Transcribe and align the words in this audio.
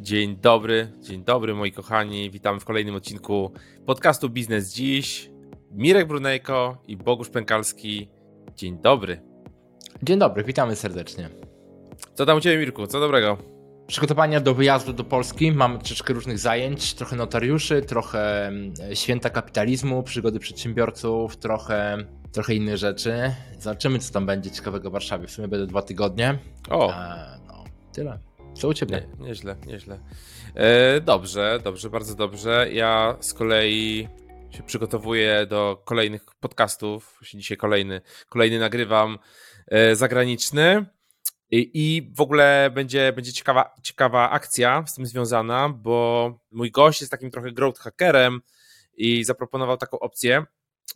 Dzień 0.00 0.36
dobry, 0.36 0.92
dzień 1.00 1.24
dobry 1.24 1.54
moi 1.54 1.72
kochani. 1.72 2.30
Witamy 2.30 2.60
w 2.60 2.64
kolejnym 2.64 2.94
odcinku 2.94 3.52
podcastu 3.86 4.30
Biznes 4.30 4.74
Dziś. 4.74 5.30
Mirek 5.70 6.08
Brunejko 6.08 6.82
i 6.86 6.96
Bogusz 6.96 7.28
Pękalski. 7.28 8.10
Dzień 8.56 8.78
dobry. 8.78 9.22
Dzień 10.02 10.18
dobry, 10.18 10.44
witamy 10.44 10.76
serdecznie. 10.76 11.28
Co 12.14 12.26
tam 12.26 12.38
u 12.38 12.40
Ciebie 12.40 12.58
Mirku, 12.58 12.86
co 12.86 13.00
dobrego? 13.00 13.36
Przygotowania 13.86 14.40
do 14.40 14.54
wyjazdu 14.54 14.92
do 14.92 15.04
Polski. 15.04 15.52
Mamy 15.52 15.78
troszeczkę 15.78 16.14
różnych 16.14 16.38
zajęć, 16.38 16.94
trochę 16.94 17.16
notariuszy, 17.16 17.82
trochę 17.82 18.46
mm, 18.46 18.72
święta 18.94 19.30
kapitalizmu, 19.30 20.02
przygody 20.02 20.38
przedsiębiorców, 20.38 21.36
trochę, 21.36 21.98
trochę 22.32 22.54
innych 22.54 22.76
rzeczy. 22.76 23.34
Zobaczymy, 23.58 23.98
co 23.98 24.12
tam 24.12 24.26
będzie 24.26 24.50
ciekawego 24.50 24.90
w 24.90 24.92
Warszawie. 24.92 25.26
W 25.26 25.30
sumie 25.30 25.48
będę 25.48 25.66
dwa 25.66 25.82
tygodnie. 25.82 26.38
O, 26.70 26.92
E, 26.94 27.38
no, 27.46 27.64
tyle. 27.92 28.29
Co 28.54 28.68
u 28.68 28.74
Ciebie? 28.74 29.08
nie, 29.18 29.26
nieźle, 29.26 29.56
nieźle. 29.66 29.98
E, 30.54 31.00
dobrze, 31.00 31.60
dobrze, 31.64 31.90
bardzo 31.90 32.14
dobrze. 32.14 32.68
Ja 32.72 33.16
z 33.20 33.34
kolei 33.34 34.08
się 34.50 34.62
przygotowuję 34.62 35.46
do 35.46 35.82
kolejnych 35.84 36.24
podcastów. 36.40 37.20
Dzisiaj 37.34 37.56
kolejny, 37.56 38.00
kolejny 38.28 38.58
nagrywam 38.58 39.18
e, 39.66 39.96
zagraniczny. 39.96 40.86
I, 41.50 41.70
I 41.74 42.12
w 42.16 42.20
ogóle 42.20 42.70
będzie, 42.74 43.12
będzie 43.12 43.32
ciekawa, 43.32 43.74
ciekawa 43.82 44.30
akcja 44.30 44.84
z 44.86 44.94
tym 44.94 45.06
związana, 45.06 45.68
bo 45.68 46.38
mój 46.50 46.70
gość 46.70 47.00
jest 47.00 47.10
takim 47.10 47.30
trochę 47.30 47.52
growth 47.52 47.80
hackerem 47.80 48.40
i 48.96 49.24
zaproponował 49.24 49.76
taką 49.76 49.98
opcję, 49.98 50.44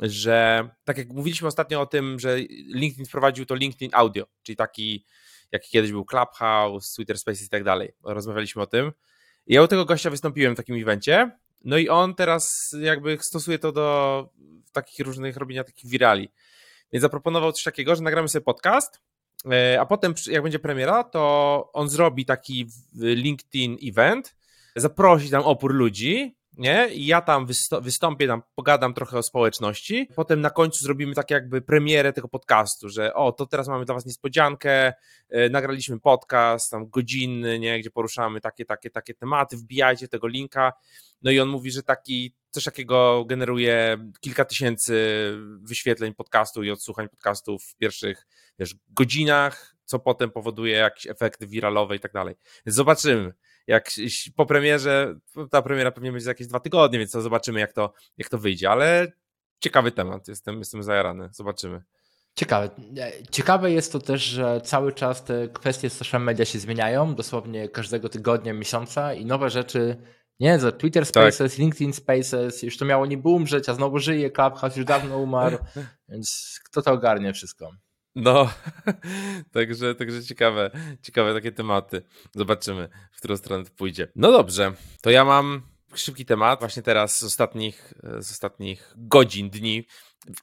że 0.01 0.69
tak 0.85 0.99
jak 0.99 1.09
mówiliśmy 1.09 1.49
ostatnio 1.49 1.81
o 1.81 1.87
tym, 1.87 2.19
że 2.19 2.39
LinkedIn 2.75 3.07
wprowadził 3.07 3.47
to 3.47 3.55
LinkedIn 3.55 3.91
Audio, 3.93 4.27
czyli 4.43 4.57
taki, 4.57 5.05
jaki 5.53 5.71
kiedyś 5.71 5.93
był 5.93 6.05
Clubhouse, 6.05 6.95
Twitter 6.95 7.19
Spaces 7.19 7.47
i 7.47 7.49
tak 7.49 7.65
dalej. 7.65 7.93
Rozmawialiśmy 8.05 8.63
o 8.63 8.67
tym. 8.67 8.93
I 9.47 9.55
ja 9.55 9.63
u 9.63 9.69
tego 9.69 9.85
gościa 9.85 10.11
wystąpiłem 10.11 10.55
w 10.55 10.57
takim 10.57 10.83
evencie, 10.83 11.31
no 11.65 11.79
i 11.79 11.89
on 11.89 12.15
teraz 12.15 12.71
jakby 12.81 13.19
stosuje 13.21 13.59
to 13.59 13.73
do 13.73 14.29
takich 14.73 15.07
różnych 15.07 15.37
robienia 15.37 15.65
takich 15.65 15.91
wirali. 15.91 16.31
Więc 16.93 17.03
zaproponował 17.03 17.53
coś 17.53 17.63
takiego, 17.63 17.97
że 17.97 18.03
nagramy 18.03 18.29
sobie 18.29 18.45
podcast, 18.45 19.01
e, 19.53 19.81
a 19.81 19.87
potem 19.87 20.15
jak 20.27 20.43
będzie 20.43 20.59
premiera, 20.59 21.05
to 21.05 21.71
on 21.73 21.89
zrobi 21.89 22.25
taki 22.25 22.67
LinkedIn 22.95 23.77
event, 23.89 24.37
zaprosi 24.77 25.31
tam 25.31 25.43
opór 25.43 25.75
ludzi, 25.75 26.37
nie? 26.57 26.89
I 26.89 27.07
ja 27.07 27.21
tam 27.21 27.47
wystąpię, 27.83 28.27
tam 28.27 28.43
pogadam 28.55 28.95
trochę 28.95 29.19
o 29.19 29.23
społeczności. 29.23 30.09
Potem 30.17 30.41
na 30.41 30.51
końcu 30.51 30.85
zrobimy 30.85 31.15
tak 31.15 31.31
jakby 31.31 31.63
premierę 31.63 32.13
tego 32.13 32.29
podcastu, 32.29 32.89
że 32.89 33.15
o, 33.15 33.33
to 33.33 33.47
teraz 33.47 33.69
mamy 33.69 33.85
dla 33.85 33.95
was 33.95 34.07
niespodziankę, 34.07 34.93
e, 35.31 35.49
nagraliśmy 35.49 36.01
podcast 36.01 36.71
tam 36.71 36.89
godzinny, 36.89 37.59
nie? 37.59 37.81
Gdzie 37.81 37.91
poruszamy 37.91 38.41
takie, 38.41 38.65
takie, 38.65 38.91
takie 38.91 39.15
tematy, 39.15 39.57
wbijajcie 39.57 40.09
tego 40.09 40.27
linka. 40.27 40.73
No 41.23 41.31
i 41.31 41.41
on 41.41 41.49
mówi, 41.49 41.71
że 41.71 41.83
taki 41.83 42.35
coś 42.51 42.65
takiego 42.65 43.25
generuje 43.25 43.99
kilka 44.21 44.45
tysięcy 44.45 44.95
wyświetleń 45.63 46.15
podcastu 46.15 46.63
i 46.63 46.71
odsłuchań 46.71 47.09
podcastu 47.09 47.59
w 47.59 47.77
pierwszych 47.77 48.27
wiesz, 48.59 48.75
godzinach, 48.91 49.77
co 49.85 49.99
potem 49.99 50.31
powoduje 50.31 50.77
jakieś 50.77 51.07
efekty 51.07 51.47
wiralowe 51.47 51.97
i 51.97 52.01
tak 52.01 52.13
dalej. 52.13 52.35
Zobaczymy. 52.67 53.35
Jak 53.67 53.91
po 54.37 54.47
premierze, 54.47 55.15
ta 55.51 55.63
premiera 55.63 55.91
pewnie 55.91 56.13
będzie 56.13 56.25
za 56.25 56.31
jakieś 56.31 56.47
dwa 56.47 56.61
tygodnie, 56.61 56.99
więc 56.99 57.11
to 57.11 57.23
zobaczymy, 57.23 57.61
jak 57.61 57.73
to, 57.73 57.93
jak 58.19 58.29
to 58.29 58.39
wyjdzie, 58.39 58.71
ale 58.71 59.13
ciekawy 59.61 59.93
temat, 59.93 60.29
jestem, 60.29 60.59
jestem 60.59 60.83
zajarany, 60.83 61.29
zobaczymy. 61.33 61.83
Ciekawe. 62.35 62.71
E, 62.99 63.13
Ciekawe 63.31 63.71
jest 63.71 63.93
to 63.93 63.99
też, 63.99 64.23
że 64.23 64.61
cały 64.61 64.93
czas 64.93 65.25
te 65.25 65.49
kwestie 65.49 65.91
social 65.91 66.23
media 66.23 66.45
się 66.45 66.59
zmieniają, 66.59 67.15
dosłownie 67.15 67.69
każdego 67.69 68.09
tygodnia, 68.09 68.53
miesiąca 68.53 69.15
i 69.15 69.27
nowe 69.27 69.51
rzeczy. 69.51 69.97
Nie, 70.41 70.59
za 70.59 70.73
Twitter 70.73 71.07
Spaces, 71.07 71.59
LinkedIn 71.59 71.93
Spaces, 71.93 72.63
już 72.63 72.77
to 72.77 72.85
miało 72.85 73.07
niby 73.07 73.29
umrzeć, 73.29 73.69
a 73.69 73.75
znowu 73.75 73.99
żyje, 73.99 74.31
Clubhouse 74.31 74.77
już 74.77 74.87
dawno 74.87 75.19
umarł, 75.19 75.59
więc 76.09 76.59
kto 76.65 76.83
to 76.83 76.93
ogarnie 76.93 77.33
wszystko? 77.33 77.71
No, 78.15 78.51
także, 79.53 79.95
także 79.95 80.25
ciekawe, 80.25 80.71
ciekawe 81.03 81.35
takie 81.35 81.53
tematy. 81.53 82.03
Zobaczymy, 82.35 82.89
w 83.13 83.19
którą 83.19 83.37
stronę 83.37 83.65
to 83.65 83.71
pójdzie. 83.77 84.09
No 84.17 84.33
dobrze, 84.33 84.73
to 85.01 85.11
ja 85.11 85.25
mam 85.25 85.63
szybki 85.95 86.25
temat, 86.27 86.61
właśnie 86.61 86.83
teraz 86.83 87.19
z 87.19 87.25
ostatnich, 87.25 87.95
z 88.19 88.31
ostatnich 88.31 88.95
godzin, 88.97 89.51
dni. 89.51 89.87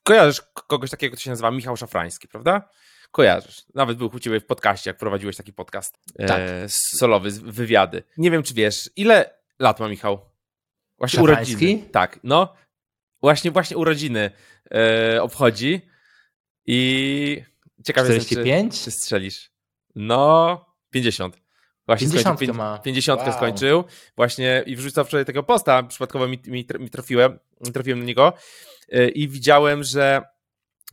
Kojarzysz 0.03 0.41
kogoś 0.41 0.89
takiego, 0.89 1.15
kto 1.15 1.23
się 1.23 1.29
nazywa 1.29 1.51
Michał 1.51 1.77
Szafrański, 1.77 2.27
prawda? 2.27 2.69
Kojarzysz. 3.11 3.63
Nawet 3.75 3.97
był 3.97 4.09
u 4.13 4.19
ciebie 4.19 4.39
w 4.39 4.45
podcaście, 4.45 4.89
jak 4.89 4.97
prowadziłeś 4.97 5.35
taki 5.37 5.53
podcast 5.53 5.99
Tak. 6.27 6.39
e, 6.39 6.65
solowy, 6.69 7.31
wywiady. 7.31 8.03
Nie 8.17 8.31
wiem, 8.31 8.43
czy 8.43 8.53
wiesz, 8.53 8.89
ile 8.95 9.33
lat 9.59 9.79
ma 9.79 9.87
Michał? 9.87 10.29
Właśnie 10.97 11.19
Szafrański? 11.19 11.55
urodziny. 11.55 11.89
Tak, 11.91 12.19
no. 12.23 12.53
Właśnie, 13.21 13.51
właśnie 13.51 13.77
urodziny 13.77 14.31
e, 14.71 15.21
obchodzi 15.23 15.81
i 16.65 17.43
ciekawe 17.83 18.13
jestem, 18.13 18.29
czy, 18.29 18.35
45? 18.35 18.83
czy 18.83 18.91
strzelisz. 18.91 19.51
No, 19.95 20.65
50. 20.89 21.37
Właśnie 21.85 22.07
50 22.07 22.37
skończył, 22.37 22.55
ma. 22.55 22.79
50 22.79 23.21
Wow. 23.21 23.33
skończył. 23.33 23.83
Właśnie 24.15 24.63
i 24.65 24.75
wrzucał 24.75 25.05
wczoraj 25.05 25.25
tego 25.25 25.43
posta, 25.43 25.83
przypadkowo 25.83 26.27
mi, 26.27 26.39
mi, 26.47 26.67
mi 26.79 26.89
trafiłem, 26.89 27.39
trafiłem 27.73 27.99
na 27.99 28.05
niego 28.05 28.33
y, 28.93 29.09
i 29.09 29.27
widziałem, 29.27 29.83
że 29.83 30.21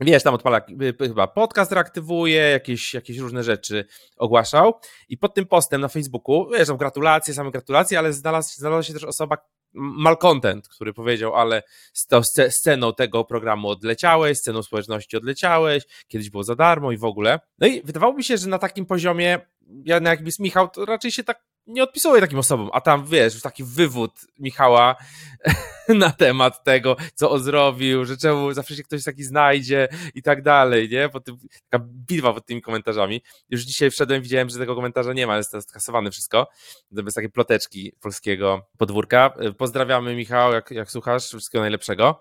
wiesz, 0.01 0.23
tam 0.23 0.33
odpala 0.33 0.61
y, 1.01 1.07
chyba 1.07 1.27
podcast 1.27 1.71
reaktywuje, 1.71 2.41
jakieś, 2.41 2.93
jakieś 2.93 3.17
różne 3.17 3.43
rzeczy 3.43 3.85
ogłaszał 4.17 4.79
i 5.09 5.17
pod 5.17 5.33
tym 5.33 5.45
postem 5.45 5.81
na 5.81 5.87
Facebooku, 5.87 6.49
wiesz, 6.49 6.67
tam 6.67 6.77
gratulacje, 6.77 7.33
same 7.33 7.51
gratulacje, 7.51 7.99
ale 7.99 8.13
znalazł, 8.13 8.53
znalazła 8.55 8.83
się 8.83 8.93
też 8.93 9.03
osoba 9.03 9.37
malcontent, 9.73 10.67
który 10.67 10.93
powiedział, 10.93 11.35
ale 11.35 11.63
z 11.93 12.07
tą 12.07 12.19
sce- 12.19 12.51
sceną 12.51 12.93
tego 12.93 13.25
programu 13.25 13.69
odleciałeś, 13.69 14.37
sceną 14.37 14.63
społeczności 14.63 15.17
odleciałeś, 15.17 15.83
kiedyś 16.07 16.29
było 16.29 16.43
za 16.43 16.55
darmo 16.55 16.91
i 16.91 16.97
w 16.97 17.03
ogóle. 17.03 17.39
No 17.59 17.67
i 17.67 17.81
wydawało 17.81 18.13
mi 18.13 18.23
się, 18.23 18.37
że 18.37 18.47
na 18.47 18.59
takim 18.59 18.85
poziomie, 18.85 19.39
ja 19.85 19.99
na 19.99 20.09
jakim 20.09 20.25
jest 20.25 20.39
Michał, 20.39 20.69
to 20.69 20.85
raczej 20.85 21.11
się 21.11 21.23
tak 21.23 21.48
nie 21.69 21.83
odpisuje 21.83 22.21
takim 22.21 22.39
osobom, 22.39 22.69
a 22.73 22.81
tam 22.81 23.05
wiesz, 23.05 23.33
już 23.33 23.43
taki 23.43 23.63
wywód 23.63 24.11
Michała 24.39 24.95
na 25.89 26.11
temat 26.11 26.63
tego, 26.63 26.95
co 27.15 27.31
on 27.31 27.43
zrobił, 27.43 28.05
że 28.05 28.17
czemu 28.17 28.53
zawsze 28.53 28.75
się 28.75 28.83
ktoś 28.83 29.03
taki 29.03 29.23
znajdzie 29.23 29.87
i 30.15 30.21
tak 30.21 30.41
dalej, 30.41 30.89
nie? 30.89 31.09
Po 31.09 31.19
tym, 31.19 31.37
taka 31.69 31.85
bitwa 31.85 32.33
pod 32.33 32.45
tymi 32.45 32.61
komentarzami. 32.61 33.21
Już 33.49 33.61
dzisiaj 33.61 33.91
wszedłem, 33.91 34.21
widziałem, 34.21 34.49
że 34.49 34.59
tego 34.59 34.75
komentarza 34.75 35.13
nie 35.13 35.27
ma, 35.27 35.37
jest 35.37 35.51
to 35.51 35.61
skasowane 35.61 36.11
wszystko. 36.11 36.47
To 36.95 37.03
bez 37.03 37.13
takiej 37.13 37.29
ploteczki 37.29 37.93
polskiego 38.01 38.67
podwórka. 38.77 39.33
Pozdrawiamy 39.57 40.15
Michał, 40.15 40.53
jak, 40.53 40.71
jak 40.71 40.91
słuchasz, 40.91 41.27
wszystkiego 41.27 41.61
najlepszego. 41.61 42.19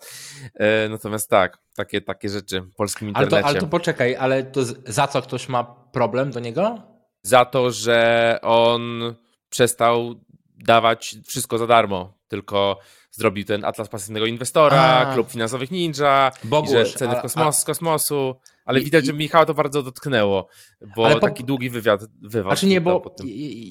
E, 0.54 0.88
Natomiast 0.88 1.30
tak, 1.30 1.58
takie, 1.76 2.00
takie 2.00 2.28
rzeczy 2.28 2.60
w 2.60 2.74
polskim 2.74 3.12
Ale 3.14 3.24
internecie. 3.24 3.42
to, 3.42 3.48
ale 3.48 3.60
to 3.60 3.66
poczekaj, 3.66 4.16
ale 4.16 4.42
to 4.44 4.60
za 4.86 5.06
co 5.06 5.22
ktoś 5.22 5.48
ma 5.48 5.64
problem 5.92 6.30
do 6.30 6.40
niego? 6.40 6.82
za 7.22 7.44
to, 7.44 7.70
że 7.70 8.38
on 8.42 9.14
przestał 9.50 10.14
dawać 10.56 11.16
wszystko 11.26 11.58
za 11.58 11.66
darmo, 11.66 12.14
tylko 12.28 12.78
zrobił 13.10 13.44
ten 13.44 13.64
Atlas 13.64 13.88
Pasywnego 13.88 14.26
Inwestora, 14.26 14.82
A. 14.82 15.14
Klub 15.14 15.30
Finansowych 15.30 15.70
Ninja, 15.70 16.32
Bogusz, 16.44 16.70
że 16.70 16.84
ceny 16.84 17.16
a- 17.16 17.18
w 17.18 17.22
kosmos, 17.22 17.58
z 17.58 17.64
kosmosu, 17.64 18.34
ale 18.64 18.80
I- 18.80 18.84
widać, 18.84 19.06
że 19.06 19.12
Michała 19.12 19.46
to 19.46 19.54
bardzo 19.54 19.82
dotknęło, 19.82 20.48
bo 20.96 21.06
Ale 21.06 21.14
po- 21.14 21.20
taki 21.20 21.44
długi 21.44 21.70
wywiad 21.70 22.00
wywad. 22.22 22.52
Znaczy 22.52 22.66
nie, 22.66 22.80
bo 22.80 23.14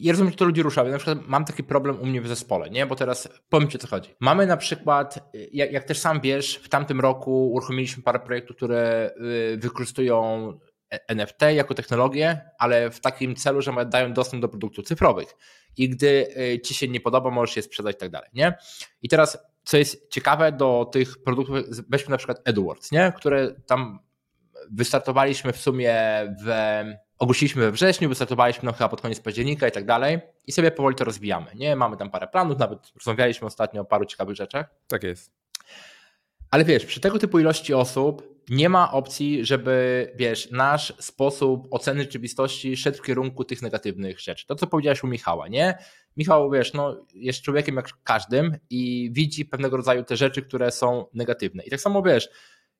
ja 0.01 0.11
rozumiem, 0.11 0.31
że 0.31 0.37
to 0.37 0.45
ludzi 0.45 0.63
rusza. 0.63 0.83
Na 0.83 0.97
przykład 0.97 1.27
mam 1.27 1.45
taki 1.45 1.63
problem 1.63 1.99
u 2.01 2.05
mnie 2.05 2.21
w 2.21 2.27
zespole, 2.27 2.69
nie? 2.69 2.85
Bo 2.85 2.95
teraz 2.95 3.29
powiem 3.49 3.69
Ci 3.69 3.77
o 3.77 3.79
co 3.79 3.87
chodzi. 3.87 4.09
Mamy 4.19 4.45
na 4.47 4.57
przykład, 4.57 5.31
jak, 5.51 5.71
jak 5.71 5.83
też 5.83 5.99
sam 5.99 6.21
wiesz, 6.21 6.55
w 6.63 6.69
tamtym 6.69 6.99
roku 7.01 7.51
uruchomiliśmy 7.51 8.03
parę 8.03 8.19
projektów, 8.19 8.55
które 8.55 9.11
y, 9.53 9.57
wykorzystują 9.57 10.53
NFT 10.89 11.41
jako 11.55 11.73
technologię, 11.73 12.41
ale 12.59 12.91
w 12.91 12.99
takim 12.99 13.35
celu, 13.35 13.61
że 13.61 13.85
dają 13.85 14.13
dostęp 14.13 14.41
do 14.41 14.49
produktów 14.49 14.85
cyfrowych. 14.85 15.35
I 15.77 15.89
gdy 15.89 16.27
y, 16.37 16.59
Ci 16.59 16.73
się 16.73 16.87
nie 16.87 17.01
podoba, 17.01 17.29
możesz 17.29 17.55
je 17.55 17.61
sprzedać 17.61 17.95
i 17.95 17.99
tak 17.99 18.09
dalej, 18.09 18.29
nie? 18.33 18.57
I 19.01 19.09
teraz, 19.09 19.37
co 19.63 19.77
jest 19.77 20.11
ciekawe 20.11 20.51
do 20.51 20.89
tych 20.91 21.23
produktów, 21.23 21.57
weźmy 21.89 22.11
na 22.11 22.17
przykład 22.17 22.49
AdWords, 22.49 22.91
nie? 22.91 23.13
Które 23.17 23.53
tam 23.65 23.99
wystartowaliśmy 24.71 25.53
w 25.53 25.57
sumie 25.57 25.95
w. 26.45 26.83
Ogłosiliśmy 27.19 27.61
we 27.61 27.71
wrześniu, 27.71 28.09
wystartowaliśmy 28.09 28.65
no 28.65 28.73
chyba 28.73 28.89
pod 28.89 29.01
koniec 29.01 29.19
października 29.19 29.67
i 29.67 29.71
tak 29.71 29.85
dalej. 29.85 30.19
I 30.47 30.51
sobie 30.51 30.71
powoli 30.71 30.95
to 30.95 31.03
rozwijamy. 31.03 31.47
Nie, 31.55 31.75
mamy 31.75 31.97
tam 31.97 32.09
parę 32.09 32.27
planów, 32.27 32.59
nawet 32.59 32.79
rozmawialiśmy 32.95 33.47
ostatnio 33.47 33.81
o 33.81 33.85
paru 33.85 34.05
ciekawych 34.05 34.35
rzeczach. 34.35 34.69
Tak 34.87 35.03
jest. 35.03 35.31
Ale 36.51 36.65
wiesz, 36.65 36.85
przy 36.85 36.99
tego 36.99 37.19
typu 37.19 37.39
ilości 37.39 37.73
osób 37.73 38.36
nie 38.49 38.69
ma 38.69 38.91
opcji, 38.91 39.45
żeby, 39.45 40.07
wiesz, 40.15 40.51
nasz 40.51 40.93
sposób 40.99 41.67
oceny 41.71 42.01
rzeczywistości 42.01 42.77
szedł 42.77 42.97
w 42.97 43.01
kierunku 43.01 43.43
tych 43.43 43.61
negatywnych 43.61 44.19
rzeczy. 44.19 44.47
To, 44.47 44.55
co 44.55 44.67
powiedziałeś 44.67 45.03
u 45.03 45.07
Michała, 45.07 45.47
nie? 45.47 45.77
Michał, 46.17 46.51
wiesz, 46.51 46.73
no, 46.73 47.05
jest 47.13 47.41
człowiekiem 47.41 47.75
jak 47.75 47.89
każdym 48.03 48.57
i 48.69 49.09
widzi 49.13 49.45
pewnego 49.45 49.77
rodzaju 49.77 50.03
te 50.03 50.17
rzeczy, 50.17 50.41
które 50.41 50.71
są 50.71 51.05
negatywne. 51.13 51.63
I 51.63 51.69
tak 51.69 51.81
samo, 51.81 52.01
wiesz, 52.01 52.29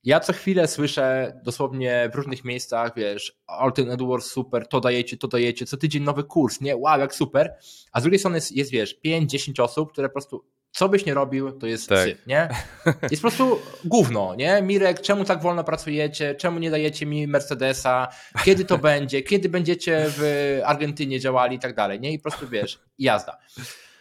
ja 0.04 0.20
co 0.20 0.34
chwilę 0.34 0.68
słyszę 0.68 1.40
dosłownie 1.44 2.10
w 2.14 2.16
różnych 2.16 2.46
miejscach, 2.46 2.92
wiesz, 2.96 3.40
Alton 3.48 3.92
Edwards 3.92 4.26
super, 4.26 4.68
to 4.68 4.80
dajecie, 4.80 5.18
to 5.18 5.28
dajecie, 5.28 5.66
co 5.66 5.78
tydzień 5.78 6.04
nowy 6.04 6.24
kurs, 6.24 6.62
nie? 6.62 6.78
Wow, 6.78 7.00
jak 7.00 7.16
super. 7.16 7.54
A 7.92 8.00
z 8.00 8.04
drugiej 8.04 8.20
strony 8.20 8.38
jest, 8.38 8.52
jest 8.52 8.72
wiesz, 8.72 9.00
5-10 9.06 9.64
osób, 9.64 9.92
które 9.92 10.10
po 10.10 10.14
prostu 10.14 10.46
co 10.78 10.90
byś 10.90 11.06
nie 11.06 11.14
robił, 11.14 11.52
to 11.52 11.68
jest 11.68 11.90
tak. 11.90 12.00
syf, 12.00 12.28
nie? 12.28 12.50
Jest 13.12 13.24
po 13.24 13.30
prostu 13.30 13.60
gówno, 13.86 14.36
nie? 14.36 14.62
Mirek, 14.62 15.02
czemu 15.02 15.24
tak 15.24 15.42
wolno 15.42 15.64
pracujecie? 15.64 16.36
Czemu 16.36 16.60
nie 16.60 16.72
dajecie 16.72 17.06
mi 17.06 17.28
Mercedesa? 17.28 18.08
Kiedy 18.46 18.66
to 18.66 18.78
będzie? 18.78 19.22
Kiedy 19.22 19.50
będziecie 19.50 20.06
w 20.08 20.62
Argentynie 20.66 21.20
działali 21.20 21.56
i 21.56 21.60
tak 21.60 21.76
dalej, 21.76 22.00
nie? 22.00 22.14
I 22.14 22.20
po 22.20 22.30
prostu 22.30 22.48
wiesz, 22.48 22.80
jazda. 23.00 23.38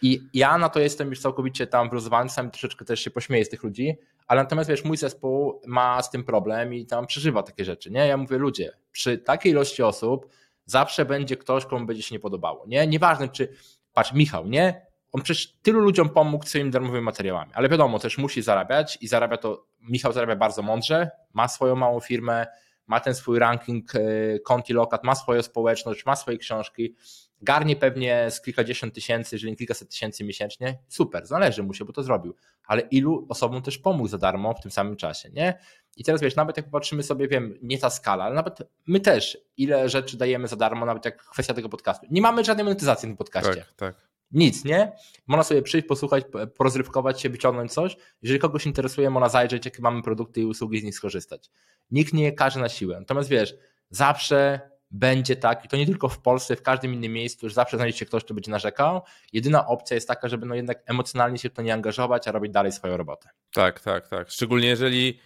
I 0.01 0.21
ja 0.33 0.57
na 0.57 0.69
to 0.69 0.79
jestem 0.79 1.09
już 1.09 1.19
całkowicie 1.19 1.67
tam 1.67 1.89
wluzowany, 1.89 2.29
sam 2.29 2.51
troszeczkę 2.51 2.85
też 2.85 2.99
się 2.99 3.11
pośmieję 3.11 3.45
z 3.45 3.49
tych 3.49 3.63
ludzi, 3.63 3.97
ale 4.27 4.41
natomiast 4.43 4.69
wiesz, 4.69 4.83
mój 4.83 4.97
zespół 4.97 5.61
ma 5.67 6.01
z 6.01 6.09
tym 6.09 6.23
problem 6.23 6.73
i 6.73 6.85
tam 6.85 7.07
przeżywa 7.07 7.43
takie 7.43 7.65
rzeczy, 7.65 7.91
nie? 7.91 8.07
Ja 8.07 8.17
mówię, 8.17 8.37
ludzie, 8.37 8.71
przy 8.91 9.17
takiej 9.17 9.51
ilości 9.51 9.83
osób 9.83 10.27
zawsze 10.65 11.05
będzie 11.05 11.37
ktoś, 11.37 11.65
komu 11.65 11.85
będzie 11.85 12.03
się 12.03 12.15
nie 12.15 12.19
podobało, 12.19 12.65
nie? 12.67 12.87
Nieważne 12.87 13.29
czy, 13.29 13.53
patrz, 13.93 14.13
Michał, 14.13 14.47
nie? 14.47 14.86
On 15.11 15.21
przecież 15.21 15.53
tylu 15.61 15.79
ludziom 15.79 16.09
pomógł 16.09 16.45
swoimi 16.45 16.71
darmowymi 16.71 17.03
materiałami, 17.03 17.51
ale 17.53 17.69
wiadomo, 17.69 17.99
też 17.99 18.17
musi 18.17 18.41
zarabiać 18.41 18.97
i 19.01 19.07
zarabia 19.07 19.37
to, 19.37 19.67
Michał 19.81 20.13
zarabia 20.13 20.35
bardzo 20.35 20.61
mądrze, 20.61 21.11
ma 21.33 21.47
swoją 21.47 21.75
małą 21.75 21.99
firmę, 21.99 22.47
ma 22.87 22.99
ten 22.99 23.15
swój 23.15 23.39
ranking 23.39 23.95
e, 23.95 23.99
konti 24.39 24.73
lokat, 24.73 25.03
ma 25.03 25.15
swoją 25.15 25.41
społeczność, 25.41 26.05
ma 26.05 26.15
swoje 26.15 26.37
książki, 26.37 26.95
garnie 27.41 27.75
pewnie 27.75 28.31
z 28.31 28.41
kilkadziesiąt 28.41 28.93
tysięcy, 28.93 29.35
jeżeli 29.35 29.51
nie 29.51 29.57
kilkaset 29.57 29.89
tysięcy 29.89 30.23
miesięcznie, 30.23 30.79
super, 30.87 31.27
zależy 31.27 31.63
mu 31.63 31.73
się, 31.73 31.85
bo 31.85 31.93
to 31.93 32.03
zrobił, 32.03 32.35
ale 32.65 32.81
ilu 32.81 33.25
osobom 33.29 33.61
też 33.61 33.77
pomógł 33.77 34.07
za 34.07 34.17
darmo 34.17 34.53
w 34.53 34.61
tym 34.61 34.71
samym 34.71 34.95
czasie, 34.95 35.29
nie? 35.29 35.59
I 35.97 36.03
teraz 36.03 36.21
wiesz, 36.21 36.35
nawet 36.35 36.57
jak 36.57 36.65
popatrzymy 36.65 37.03
sobie, 37.03 37.27
wiem, 37.27 37.57
nie 37.61 37.77
ta 37.77 37.89
skala, 37.89 38.23
ale 38.23 38.35
nawet 38.35 38.59
my 38.87 38.99
też, 38.99 39.37
ile 39.57 39.89
rzeczy 39.89 40.17
dajemy 40.17 40.47
za 40.47 40.55
darmo, 40.55 40.85
nawet 40.85 41.05
jak 41.05 41.25
kwestia 41.25 41.53
tego 41.53 41.69
podcastu. 41.69 42.07
Nie 42.09 42.21
mamy 42.21 42.43
żadnej 42.43 42.63
monetyzacji 42.63 43.07
tym 43.07 43.17
podcaście. 43.17 43.55
Tak, 43.55 43.73
tak. 43.75 44.07
Nic, 44.31 44.65
nie? 44.65 44.91
Można 45.27 45.43
sobie 45.43 45.61
przyjść, 45.61 45.87
posłuchać, 45.87 46.23
porozrywkować 46.57 47.21
się, 47.21 47.29
wyciągnąć 47.29 47.73
coś. 47.73 47.97
Jeżeli 48.21 48.39
kogoś 48.39 48.65
interesuje, 48.65 49.09
można 49.09 49.29
zajrzeć, 49.29 49.65
jakie 49.65 49.81
mamy 49.81 50.01
produkty 50.01 50.41
i 50.41 50.45
usługi 50.45 50.79
z 50.79 50.83
nich 50.83 50.95
skorzystać. 50.95 51.49
Nikt 51.91 52.13
nie 52.13 52.31
każe 52.31 52.59
na 52.59 52.69
siłę. 52.69 52.99
Natomiast 52.99 53.29
wiesz, 53.29 53.55
zawsze 53.89 54.61
będzie 54.91 55.35
tak, 55.35 55.65
i 55.65 55.67
to 55.67 55.77
nie 55.77 55.85
tylko 55.85 56.09
w 56.09 56.19
Polsce, 56.19 56.55
w 56.55 56.61
każdym 56.61 56.93
innym 56.93 57.13
miejscu, 57.13 57.45
już 57.45 57.53
zawsze 57.53 57.77
znajdzie 57.77 57.97
się 57.97 58.05
ktoś, 58.05 58.23
kto 58.23 58.33
będzie 58.33 58.51
narzekał. 58.51 59.01
Jedyna 59.33 59.67
opcja 59.67 59.95
jest 59.95 60.07
taka, 60.07 60.27
żeby 60.27 60.45
no 60.45 60.55
jednak 60.55 60.83
emocjonalnie 60.85 61.37
się 61.37 61.49
w 61.49 61.53
to 61.53 61.61
nie 61.61 61.73
angażować, 61.73 62.27
a 62.27 62.31
robić 62.31 62.51
dalej 62.51 62.71
swoją 62.71 62.97
robotę. 62.97 63.29
Tak, 63.53 63.79
tak, 63.79 64.07
tak. 64.07 64.29
Szczególnie 64.29 64.67
jeżeli, 64.67 65.19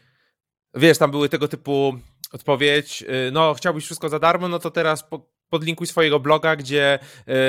wiesz, 0.74 0.98
tam 0.98 1.12
były 1.12 1.30
tego 1.30 1.48
typu 1.48 1.94
odpowiedź, 2.31 3.01
y, 3.01 3.31
no 3.31 3.53
chciałbyś 3.53 3.86
wszystko 3.86 4.09
za 4.09 4.19
darmo, 4.19 4.48
no 4.48 4.59
to 4.59 4.71
teraz 4.71 5.03
podlinkuj 5.51 5.88
swojego 5.88 6.19
bloga, 6.19 6.56
gdzie 6.56 7.00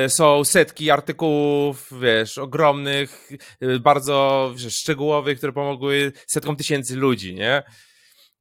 y, 0.07 0.11
są 0.11 0.45
setki 0.45 0.91
artykułów, 0.91 1.91
wiesz, 2.01 2.39
ogromnych, 2.39 3.29
y, 3.63 3.81
bardzo 3.81 4.51
wiesz, 4.57 4.77
szczegółowych, 4.77 5.39
które 5.39 5.53
pomogły 5.53 6.13
setkom 6.27 6.57
tysięcy 6.57 6.97
ludzi, 6.97 7.35
nie? 7.35 7.63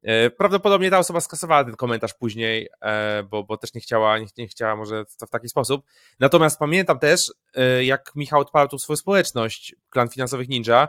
E, 0.02 0.30
prawdopodobnie 0.30 0.90
ta 0.90 0.98
osoba 0.98 1.20
skasowała 1.20 1.64
ten 1.64 1.76
komentarz 1.76 2.14
później, 2.14 2.68
e, 2.80 3.22
bo, 3.22 3.44
bo 3.44 3.56
też 3.56 3.74
nie 3.74 3.80
chciała, 3.80 4.18
nie, 4.18 4.26
nie 4.38 4.48
chciała 4.48 4.76
może 4.76 5.04
to 5.18 5.26
w 5.26 5.30
taki 5.30 5.48
sposób. 5.48 5.84
Natomiast 6.20 6.58
pamiętam 6.58 6.98
też, 6.98 7.20
e, 7.54 7.84
jak 7.84 8.12
Michał 8.14 8.40
odpalał 8.40 8.68
tu 8.68 8.78
swoją 8.78 8.96
społeczność, 8.96 9.74
klan 9.90 10.08
finansowych 10.08 10.48
ninja, 10.48 10.88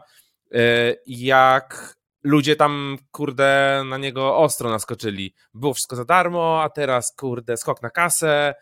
jak 1.08 1.96
ludzie 2.24 2.56
tam, 2.56 2.98
kurde, 3.12 3.84
na 3.90 3.98
niego 3.98 4.38
ostro 4.38 4.70
naskoczyli. 4.70 5.36
Było 5.54 5.74
wszystko 5.74 5.96
za 5.96 6.06
darmo, 6.06 6.62
a 6.64 6.70
teraz, 6.70 7.16
kurde, 7.18 7.58
skok 7.58 7.82
na 7.82 7.90
kasę. 7.90 8.54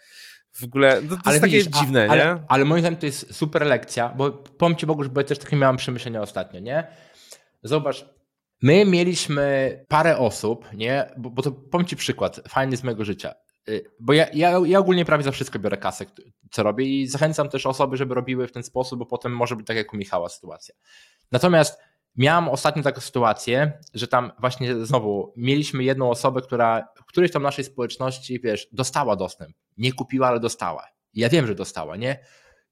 W 0.54 0.64
ogóle, 0.64 1.02
no 1.02 1.16
to 1.16 1.22
ale 1.26 1.36
jest 1.36 1.46
widzisz, 1.46 1.66
takie 1.66 1.80
dziwne, 1.80 2.04
a, 2.10 2.16
nie? 2.16 2.22
Ale, 2.24 2.44
ale 2.48 2.66
moim 2.66 2.82
zdaniem 2.82 3.00
to 3.00 3.06
jest 3.06 3.36
super 3.36 3.66
lekcja, 3.66 4.10
bo 4.10 4.32
powiem 4.32 4.78
Ci 4.78 4.86
Bogu, 4.86 5.04
że 5.04 5.10
ja 5.18 5.24
też 5.24 5.40
takie 5.40 5.56
miałem 5.56 5.78
przemyślenia 5.78 6.22
ostatnio, 6.22 6.60
nie? 6.60 6.88
Zobacz, 7.64 8.06
My 8.62 8.86
mieliśmy 8.86 9.86
parę 9.88 10.18
osób, 10.18 10.68
nie? 10.74 11.14
Bo, 11.18 11.30
bo 11.30 11.42
to 11.42 11.52
powiem 11.52 11.88
Ci 11.88 11.96
przykład, 11.96 12.42
fajny 12.48 12.78
z 12.78 12.84
mojego 12.84 13.06
życia. 13.06 13.34
Y, 13.70 13.86
bo 14.00 14.14
ja, 14.14 14.28
ja, 14.34 14.60
ja 14.66 14.80
ogólnie 14.80 15.06
prawie 15.06 15.24
za 15.24 15.32
wszystko 15.32 15.60
biorę 15.60 15.78
kasę, 15.78 16.06
co 16.52 16.64
robię 16.64 16.86
i 16.86 17.08
zachęcam 17.08 17.50
też 17.50 17.66
osoby, 17.66 17.98
żeby 17.98 18.16
robiły 18.16 18.48
w 18.48 18.52
ten 18.52 18.64
sposób, 18.64 19.00
bo 19.00 19.06
potem 19.06 19.36
może 19.36 19.56
być 19.56 19.68
tak 19.68 19.78
jak 19.78 19.94
u 19.94 19.98
Michała 19.98 20.30
sytuacja. 20.30 20.76
Natomiast 21.32 21.80
miałam 22.16 22.50
ostatnio 22.50 22.84
taką 22.84 23.02
sytuację, 23.02 23.80
że 23.94 24.08
tam 24.08 24.32
właśnie 24.40 24.86
znowu 24.86 25.34
mieliśmy 25.38 25.84
jedną 25.84 26.10
osobę, 26.10 26.42
która 26.42 26.88
w 26.96 27.06
którejś 27.06 27.32
tam 27.32 27.44
naszej 27.44 27.66
społeczności, 27.66 28.40
wiesz, 28.40 28.68
dostała 28.72 29.16
dostęp. 29.16 29.56
Nie 29.78 29.94
kupiła, 29.94 30.28
ale 30.28 30.40
dostała. 30.40 30.88
ja 31.14 31.30
wiem, 31.30 31.48
że 31.48 31.56
dostała, 31.56 31.98
nie? 31.98 32.20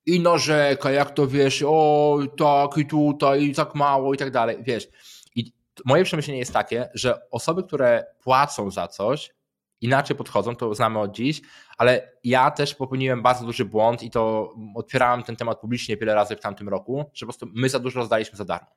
I 0.05 0.19
narzeka, 0.19 0.91
jak 0.91 1.11
to 1.11 1.27
wiesz, 1.27 1.63
o 1.67 2.19
tak 2.37 2.77
i 2.77 2.85
tutaj, 2.85 3.43
i 3.43 3.55
tak 3.55 3.75
mało 3.75 4.13
i 4.13 4.17
tak 4.17 4.31
dalej, 4.31 4.57
wiesz 4.61 4.87
moje 5.85 6.03
przemyślenie 6.03 6.39
jest 6.39 6.53
takie, 6.53 6.89
że 6.93 7.29
osoby, 7.31 7.63
które 7.63 8.05
płacą 8.23 8.71
za 8.71 8.87
coś, 8.87 9.33
inaczej 9.81 10.15
podchodzą, 10.15 10.55
to 10.55 10.75
znamy 10.75 10.99
od 10.99 11.11
dziś, 11.11 11.41
ale 11.77 12.11
ja 12.23 12.51
też 12.51 12.75
popełniłem 12.75 13.21
bardzo 13.21 13.45
duży 13.45 13.65
błąd 13.65 14.03
i 14.03 14.09
to 14.09 14.53
otwierałem 14.75 15.23
ten 15.23 15.35
temat 15.35 15.59
publicznie 15.59 15.97
wiele 15.97 16.15
razy 16.15 16.35
w 16.35 16.39
tamtym 16.39 16.69
roku, 16.69 17.05
że 17.13 17.25
po 17.25 17.31
prostu 17.31 17.47
my 17.55 17.69
za 17.69 17.79
dużo 17.79 17.99
rozdaliśmy 17.99 18.37
za 18.37 18.45
darmo. 18.45 18.69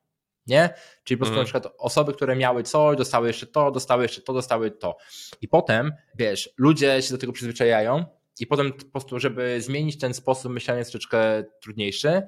Nie? 0.47 0.75
Czyli 1.05 1.19
po 1.19 1.21
prostu 1.21 1.35
mm. 1.35 1.43
na 1.43 1.45
przykład 1.45 1.75
osoby, 1.79 2.13
które 2.13 2.37
miały 2.37 2.63
coś, 2.63 2.97
dostały 2.97 3.27
jeszcze 3.27 3.47
to, 3.47 3.71
dostały 3.71 4.03
jeszcze 4.03 4.23
to, 4.23 4.33
dostały 4.33 4.71
to. 4.71 4.97
I 5.41 5.49
potem, 5.49 5.93
wiesz, 6.15 6.51
ludzie 6.59 7.03
się 7.03 7.15
do 7.15 7.19
tego 7.19 7.33
przyzwyczajają 7.33 8.05
i 8.41 8.47
potem 8.47 8.73
po 8.73 8.85
prostu, 8.85 9.19
żeby 9.19 9.61
zmienić 9.61 9.99
ten 9.99 10.15
sposób 10.15 10.53
myślenia 10.53 10.79
jest 10.79 10.91
troszeczkę 10.91 11.45
trudniejszy. 11.61 12.23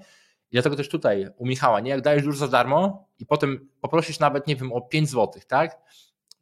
I 0.51 0.53
dlatego 0.53 0.77
też 0.77 0.89
tutaj 0.89 1.29
u 1.37 1.47
Michała, 1.47 1.81
nie? 1.81 1.91
Jak 1.91 2.01
dajesz 2.01 2.23
dużo 2.23 2.39
za 2.39 2.49
darmo 2.49 3.09
i 3.19 3.27
potem 3.27 3.69
poprosisz 3.81 4.19
nawet, 4.19 4.47
nie 4.47 4.57
wiem, 4.57 4.73
o 4.73 4.81
5 4.81 5.11
zł, 5.11 5.43
tak? 5.49 5.81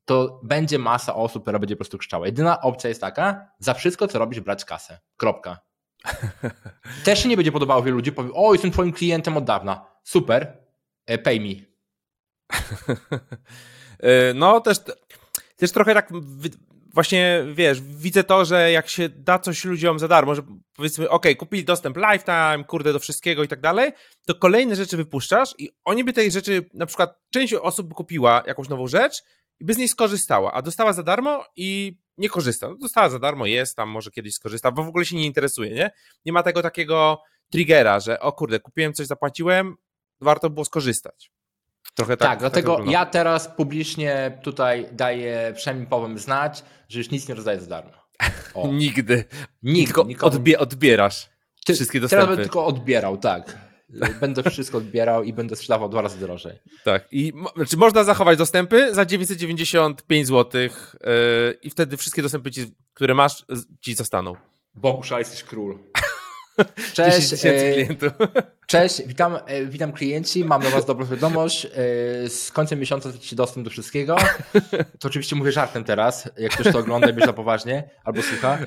To 0.04 0.40
będzie 0.42 0.78
masa 0.78 1.14
osób, 1.14 1.42
która 1.42 1.58
będzie 1.58 1.76
po 1.76 1.78
prostu 1.78 1.98
krzyczała. 1.98 2.26
Jedyna 2.26 2.60
opcja 2.60 2.88
jest 2.88 3.00
taka, 3.00 3.52
za 3.58 3.74
wszystko, 3.74 4.08
co 4.08 4.18
robisz, 4.18 4.40
brać 4.40 4.64
kasę. 4.64 5.00
Kropka. 5.16 5.60
Też 7.04 7.22
się 7.22 7.28
nie 7.28 7.36
będzie 7.36 7.52
podobało 7.52 7.82
wielu 7.82 7.96
ludzi, 7.96 8.12
powie, 8.12 8.30
o, 8.34 8.52
jestem 8.52 8.70
twoim 8.70 8.92
klientem 8.92 9.36
od 9.36 9.44
dawna. 9.44 9.86
Super, 10.04 10.61
pay 11.18 11.40
me. 11.40 11.54
E, 14.02 14.34
no, 14.34 14.60
też, 14.60 14.78
też 15.56 15.72
trochę 15.72 15.94
tak 15.94 16.10
właśnie, 16.94 17.44
wiesz, 17.54 17.80
widzę 17.80 18.24
to, 18.24 18.44
że 18.44 18.72
jak 18.72 18.88
się 18.88 19.08
da 19.08 19.38
coś 19.38 19.64
ludziom 19.64 19.98
za 19.98 20.08
darmo, 20.08 20.34
że 20.34 20.42
powiedzmy, 20.76 21.08
ok, 21.10 21.26
kupili 21.38 21.64
dostęp 21.64 21.96
lifetime, 21.96 22.64
kurde, 22.66 22.92
do 22.92 22.98
wszystkiego 22.98 23.44
i 23.44 23.48
tak 23.48 23.60
dalej, 23.60 23.92
to 24.26 24.34
kolejne 24.34 24.76
rzeczy 24.76 24.96
wypuszczasz 24.96 25.54
i 25.58 25.70
oni 25.84 26.04
by 26.04 26.12
tej 26.12 26.30
rzeczy, 26.30 26.70
na 26.74 26.86
przykład 26.86 27.20
część 27.30 27.54
osób 27.54 27.88
by 27.88 27.94
kupiła 27.94 28.42
jakąś 28.46 28.68
nową 28.68 28.86
rzecz 28.86 29.22
i 29.60 29.64
by 29.64 29.74
z 29.74 29.78
niej 29.78 29.88
skorzystała, 29.88 30.52
a 30.52 30.62
dostała 30.62 30.92
za 30.92 31.02
darmo 31.02 31.44
i 31.56 31.98
nie 32.18 32.28
korzysta. 32.28 32.68
No, 32.68 32.74
dostała 32.76 33.08
za 33.08 33.18
darmo, 33.18 33.46
jest 33.46 33.76
tam, 33.76 33.88
może 33.88 34.10
kiedyś 34.10 34.34
skorzysta, 34.34 34.70
bo 34.70 34.84
w 34.84 34.88
ogóle 34.88 35.04
się 35.04 35.16
nie 35.16 35.26
interesuje, 35.26 35.74
nie? 35.74 35.90
Nie 36.24 36.32
ma 36.32 36.42
tego 36.42 36.62
takiego 36.62 37.22
triggera, 37.50 38.00
że 38.00 38.20
o 38.20 38.32
kurde, 38.32 38.60
kupiłem 38.60 38.92
coś, 38.92 39.06
zapłaciłem, 39.06 39.76
warto 40.22 40.50
było 40.50 40.64
skorzystać. 40.64 41.32
Trochę 41.94 42.16
tak. 42.16 42.28
Tak, 42.28 42.38
dlatego 42.38 42.84
ja 42.86 43.06
teraz 43.06 43.48
publicznie 43.48 44.38
tutaj 44.42 44.88
daję 44.92 45.52
przynajmniej 45.56 45.88
powiem 45.88 46.18
znać, 46.18 46.64
że 46.88 46.98
już 46.98 47.10
nic 47.10 47.28
nie 47.28 47.34
rozdaję 47.34 47.60
za 47.60 47.66
darmo. 47.66 47.92
Nigdy. 48.72 49.24
Nigdy. 49.62 50.00
Odbie 50.20 50.58
odbierasz 50.58 51.28
Ty, 51.64 51.74
wszystkie 51.74 52.00
dostępy. 52.00 52.20
Teraz 52.20 52.36
będę 52.36 52.42
tylko 52.42 52.66
odbierał, 52.66 53.16
tak. 53.16 53.58
Będę 54.20 54.50
wszystko 54.50 54.78
odbierał 54.78 55.22
i 55.22 55.32
będę 55.32 55.56
sprzedawał 55.56 55.88
dwa 55.88 56.02
razy 56.02 56.18
drożej. 56.18 56.58
Tak. 56.84 57.08
I 57.10 57.32
znaczy 57.56 57.76
można 57.76 58.04
zachować 58.04 58.38
dostępy 58.38 58.94
za 58.94 59.04
995 59.04 60.26
zł 60.26 60.60
yy, 60.62 60.70
i 61.62 61.70
wtedy 61.70 61.96
wszystkie 61.96 62.22
dostępy, 62.22 62.50
ci, 62.50 62.74
które 62.94 63.14
masz, 63.14 63.44
ci 63.80 63.94
zostaną. 63.94 64.36
Bogusz, 64.74 65.10
jesteś 65.10 65.42
król. 65.42 65.78
Cześć. 66.94 67.44
E, 67.44 67.46
cześć, 68.66 69.02
witam, 69.06 69.38
e, 69.46 69.66
witam 69.66 69.92
klienci. 69.92 70.44
Mam 70.44 70.60
dla 70.60 70.70
Was 70.70 70.86
dobrą 70.86 71.06
wiadomość. 71.06 71.64
E, 71.64 71.70
z 72.28 72.50
końcem 72.52 72.80
miesiąca 72.80 73.10
stracicie 73.10 73.36
dostęp 73.36 73.64
do 73.64 73.70
wszystkiego. 73.70 74.16
To 74.98 75.08
oczywiście 75.08 75.36
mówię 75.36 75.52
żartem 75.52 75.84
teraz. 75.84 76.30
Jak 76.38 76.52
ktoś 76.52 76.72
to 76.72 76.78
ogląda 76.78 77.10
i 77.10 77.12
bierze 77.12 77.26
na 77.26 77.32
poważnie 77.32 77.90
albo 78.04 78.22
słucha. 78.22 78.58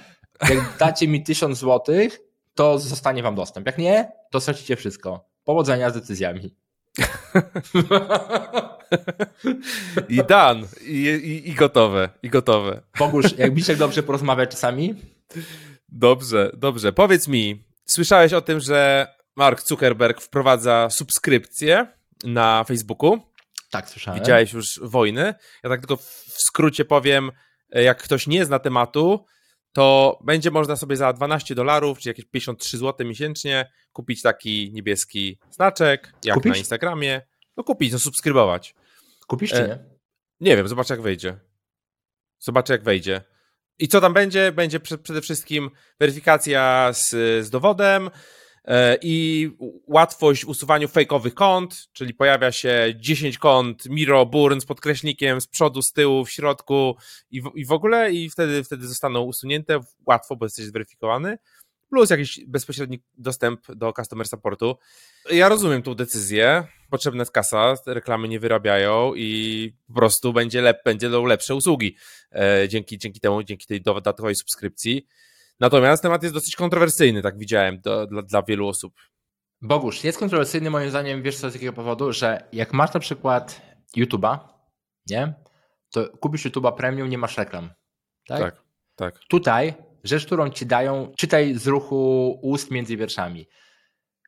Jak 0.50 0.78
dacie 0.80 1.08
mi 1.08 1.24
1000 1.24 1.58
złotych, 1.58 2.20
to 2.56 2.80
zostanie 2.80 3.24
Wam 3.24 3.36
dostęp. 3.36 3.66
Jak 3.66 3.78
nie, 3.78 4.12
to 4.32 4.42
stracicie 4.42 4.76
wszystko. 4.76 5.30
Powodzenia 5.44 5.90
z 5.90 5.94
decyzjami. 5.94 6.56
I 10.10 10.24
dan. 10.28 10.68
I, 10.82 10.94
i, 10.94 11.50
I, 11.50 11.54
gotowe. 11.54 12.10
I 12.24 12.30
gotowe. 12.30 12.82
Bogusz, 13.00 13.38
jak 13.38 13.54
Biszek 13.54 13.78
dobrze 13.78 14.04
porozmawia 14.04 14.46
czasami? 14.46 14.96
Dobrze, 15.90 16.52
dobrze. 16.58 16.94
Powiedz 16.94 17.28
mi, 17.28 17.64
Słyszałeś 17.86 18.34
o 18.34 18.42
tym, 18.42 18.60
że 18.60 19.08
Mark 19.36 19.62
Zuckerberg 19.62 20.22
wprowadza 20.22 20.90
subskrypcję 20.90 21.88
na 22.24 22.64
Facebooku? 22.64 23.20
Tak, 23.72 23.90
słyszałem. 23.90 24.20
Widziałeś 24.20 24.54
już 24.54 24.80
wojny. 24.84 25.34
Ja 25.64 25.70
tak 25.70 25.80
tylko 25.80 25.98
w 25.98 26.36
skrócie 26.38 26.86
powiem, 26.86 27.32
e, 27.72 27.84
jak 27.84 28.04
ktoś 28.04 28.28
nie 28.28 28.46
zna 28.46 28.60
tematu, 28.60 29.26
to 29.74 30.20
będzie 30.24 30.52
można 30.52 30.76
sobie 30.76 30.96
za 30.96 31.14
12 31.14 31.56
dolarów, 31.56 32.00
czy 32.00 32.10
jakieś 32.10 32.26
53 32.26 32.78
zł 32.78 33.08
miesięcznie 33.08 33.72
kupić 33.94 34.22
taki 34.22 34.72
niebieski 34.74 35.40
znaczek, 35.50 36.14
jak 36.24 36.36
kupić? 36.36 36.52
na 36.52 36.58
Instagramie. 36.58 37.22
No 37.58 37.64
kupić, 37.64 37.92
no 37.92 38.00
subskrybować. 38.00 38.76
Kupisz 39.28 39.50
czy 39.50 39.64
e, 39.64 39.68
nie? 39.68 39.80
Nie 40.40 40.58
wiem, 40.58 40.68
zobaczę 40.68 40.94
jak 40.94 41.02
wejdzie. 41.02 41.40
Zobaczę 42.40 42.74
jak 42.74 42.84
wejdzie. 42.84 43.22
I 43.80 43.88
co 43.88 44.02
tam 44.02 44.14
będzie? 44.14 44.52
Będzie 44.52 44.80
przede 44.80 45.22
wszystkim 45.22 45.72
weryfikacja 46.00 46.90
z, 46.94 47.10
z 47.46 47.50
dowodem, 47.50 48.10
E, 48.68 48.98
i 49.02 49.50
łatwość 49.88 50.46
usuwania 50.46 50.88
fejkowych 50.88 51.34
kont, 51.34 51.88
czyli 51.94 52.14
pojawia 52.14 52.52
się 52.52 52.94
10 52.98 53.38
kont 53.38 53.86
Miro 53.86 54.26
Burn 54.26 54.60
z 54.60 54.66
podkreślnikiem 54.66 55.42
z 55.42 55.48
przodu, 55.48 55.82
z 55.82 55.92
tyłu, 55.92 56.26
w 56.26 56.32
środku 56.32 56.96
i 57.32 57.42
w, 57.42 57.52
i 57.56 57.66
w 57.66 57.72
ogóle 57.72 58.12
i 58.12 58.30
wtedy, 58.30 58.64
wtedy 58.64 58.88
zostaną 58.88 59.22
usunięte 59.22 59.80
łatwo, 60.08 60.36
bo 60.36 60.46
jesteś 60.46 60.66
zweryfikowany, 60.66 61.38
plus 61.90 62.10
jakiś 62.10 62.40
bezpośredni 62.48 63.04
dostęp 63.18 63.62
do 63.76 63.94
customer 63.94 64.28
supportu. 64.28 64.76
Ja 65.32 65.50
rozumiem 65.50 65.82
tą 65.82 65.96
decyzję, 65.96 66.68
potrzebna 66.90 67.22
jest 67.22 67.32
kasa, 67.32 67.76
reklamy 67.86 68.28
nie 68.28 68.40
wyrabiają 68.40 69.14
i 69.16 69.72
po 69.88 69.94
prostu 69.94 70.34
będzie 70.34 70.62
lep, 70.62 70.84
będą 70.86 71.26
lepsze 71.26 71.56
usługi 71.56 71.96
e, 72.32 72.70
dzięki, 72.70 72.98
dzięki 72.98 73.20
temu, 73.20 73.44
dzięki 73.44 73.68
tej 73.68 73.82
dodatkowej 73.82 74.36
subskrypcji. 74.36 75.08
Natomiast 75.60 76.04
temat 76.04 76.24
jest 76.24 76.36
dosyć 76.36 76.56
kontrowersyjny, 76.56 77.22
tak 77.22 77.38
widziałem, 77.38 77.82
do, 77.82 78.08
dla, 78.08 78.22
dla 78.22 78.44
wielu 78.44 78.68
osób. 78.68 78.94
Bogusz, 79.62 80.04
jest 80.04 80.20
kontrowersyjny 80.20 80.70
moim 80.70 80.90
zdaniem, 80.90 81.24
wiesz 81.24 81.38
co, 81.38 81.50
z 81.50 81.54
jakiego 81.54 81.74
powodu, 81.74 82.14
że 82.14 82.48
jak 82.54 82.74
masz 82.74 82.94
na 82.94 83.00
przykład 83.00 83.62
YouTube'a, 83.98 84.40
nie? 85.10 85.34
To 85.92 86.10
kupisz 86.10 86.46
YouTube'a 86.46 86.76
premium, 86.76 87.10
nie 87.10 87.18
masz 87.18 87.38
reklam. 87.38 87.70
Tak? 88.28 88.40
tak, 88.40 88.64
tak. 88.96 89.20
Tutaj 89.30 89.74
rzecz, 90.04 90.26
którą 90.26 90.50
ci 90.50 90.66
dają, 90.66 91.14
czytaj 91.18 91.56
z 91.56 91.68
ruchu 91.68 92.30
ust 92.42 92.72
między 92.72 92.98
wierszami. 92.98 93.48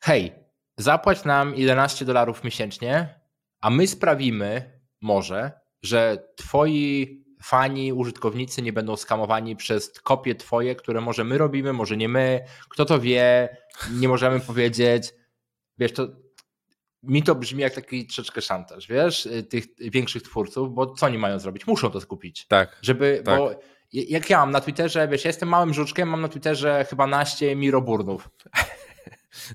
Hej, 0.02 0.47
zapłać 0.78 1.26
nam 1.26 1.56
11 1.56 2.06
dolarów 2.06 2.44
miesięcznie, 2.44 3.20
a 3.62 3.70
my 3.70 3.88
sprawimy 3.88 4.80
może, 5.02 5.52
że 5.82 6.28
twoi 6.36 7.18
fani, 7.44 7.94
użytkownicy 7.94 8.62
nie 8.62 8.74
będą 8.74 8.96
skamowani 8.96 9.56
przez 9.56 10.02
kopie 10.02 10.36
twoje, 10.36 10.76
które 10.76 11.02
może 11.02 11.24
my 11.24 11.38
robimy, 11.38 11.74
może 11.74 11.98
nie 11.98 12.10
my, 12.10 12.46
kto 12.70 12.86
to 12.86 13.00
wie, 13.00 13.58
nie 13.92 14.08
możemy 14.08 14.40
powiedzieć. 14.40 15.14
Wiesz, 15.78 15.94
to 15.94 16.08
mi 17.04 17.24
to 17.24 17.36
brzmi 17.36 17.62
jak 17.62 17.74
taki 17.74 18.06
troszeczkę 18.06 18.42
szantaż, 18.42 18.88
wiesz, 18.88 19.28
tych 19.50 19.66
większych 19.80 20.24
twórców, 20.24 20.74
bo 20.74 20.94
co 20.94 21.06
oni 21.06 21.18
mają 21.18 21.40
zrobić? 21.40 21.68
Muszą 21.68 21.92
to 21.92 22.02
skupić. 22.02 22.48
Tak. 22.48 22.80
Żeby, 22.82 23.22
tak. 23.26 23.38
bo 23.38 23.52
jak 23.92 24.30
ja 24.30 24.38
mam 24.38 24.52
na 24.52 24.62
Twitterze, 24.62 25.08
wiesz, 25.08 25.26
ja 25.26 25.30
jestem 25.30 25.50
małym 25.50 25.74
żuczkiem, 25.74 26.10
mam 26.10 26.22
na 26.22 26.28
Twitterze 26.28 26.86
chyba 26.90 27.08
naście 27.08 27.56
miroburnów. 27.56 28.30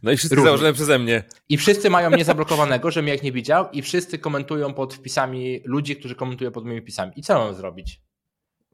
No 0.02 0.12
i 0.12 0.16
wszyscy 0.16 0.36
założone 0.36 0.72
przeze 0.72 0.98
mnie. 0.98 1.24
I 1.48 1.58
wszyscy 1.58 1.90
mają 1.90 2.10
mnie 2.10 2.24
zablokowanego, 2.24 2.90
że 2.90 3.02
mnie 3.02 3.12
jak 3.12 3.22
nie 3.22 3.32
widział 3.32 3.70
i 3.70 3.82
wszyscy 3.82 4.18
komentują 4.18 4.74
pod 4.74 4.94
wpisami 4.94 5.60
ludzi, 5.64 5.96
którzy 5.96 6.14
komentują 6.14 6.50
pod 6.50 6.64
moimi 6.64 6.80
wpisami. 6.80 7.12
I 7.16 7.22
co 7.22 7.38
mam 7.38 7.54
zrobić? 7.54 8.00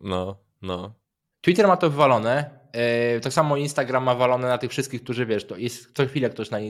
No, 0.00 0.38
no. 0.62 0.95
Twitter 1.41 1.67
ma 1.67 1.77
to 1.77 1.91
wywalone, 1.91 2.61
yy, 3.15 3.21
tak 3.21 3.33
samo 3.33 3.57
Instagram 3.57 4.05
ma 4.05 4.15
wywalone 4.15 4.49
na 4.49 4.59
tych 4.59 4.71
wszystkich, 4.71 5.03
którzy 5.03 5.27
wiesz, 5.27 5.47
to 5.47 5.57
jest 5.57 5.93
co 5.95 6.07
chwilę 6.07 6.31
ktoś 6.31 6.50
na 6.50 6.61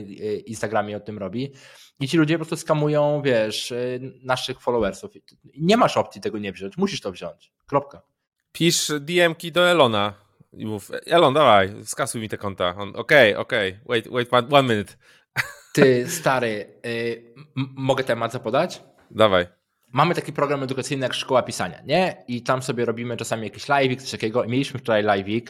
Instagramie 0.45 0.97
o 0.97 0.99
tym 0.99 1.17
robi 1.17 1.53
i 1.99 2.07
ci 2.07 2.17
ludzie 2.17 2.35
po 2.35 2.45
prostu 2.45 2.57
skamują, 2.57 3.21
wiesz, 3.25 3.71
yy, 3.71 4.13
naszych 4.23 4.61
followersów. 4.61 5.11
Nie 5.57 5.77
masz 5.77 5.97
opcji 5.97 6.21
tego 6.21 6.37
nie 6.37 6.51
wziąć, 6.51 6.77
musisz 6.77 7.01
to 7.01 7.11
wziąć. 7.11 7.51
Kropka. 7.67 8.01
Pisz 8.51 8.91
DM-ki 8.99 9.51
do 9.51 9.69
Elona 9.69 10.28
i 10.53 10.65
mów, 10.65 10.91
Elon, 11.05 11.33
dawaj, 11.33 11.69
skasuj 11.83 12.21
mi 12.21 12.29
te 12.29 12.37
konta. 12.37 12.69
Okej, 12.69 12.95
okej, 12.95 13.35
okay, 13.35 13.37
okay, 13.37 13.79
wait, 13.85 14.07
wait 14.07 14.33
one, 14.33 14.47
one 14.59 14.75
minute. 14.75 14.93
Ty, 15.73 16.09
stary, 16.09 16.79
yy, 16.83 17.33
mogę 17.55 18.03
temat 18.03 18.31
zapodać? 18.31 18.83
Dawaj. 19.11 19.47
Mamy 19.91 20.15
taki 20.15 20.33
program 20.33 20.63
edukacyjny 20.63 21.03
jak 21.03 21.13
Szkoła 21.13 21.43
Pisania, 21.43 21.81
nie? 21.85 22.23
I 22.27 22.43
tam 22.43 22.61
sobie 22.61 22.85
robimy 22.85 23.17
czasami 23.17 23.43
jakiś 23.43 23.65
live'ik, 23.65 23.95
coś 23.95 24.11
takiego. 24.11 24.43
I 24.43 24.49
mieliśmy 24.49 24.79
wczoraj 24.79 25.03
live'ik, 25.03 25.47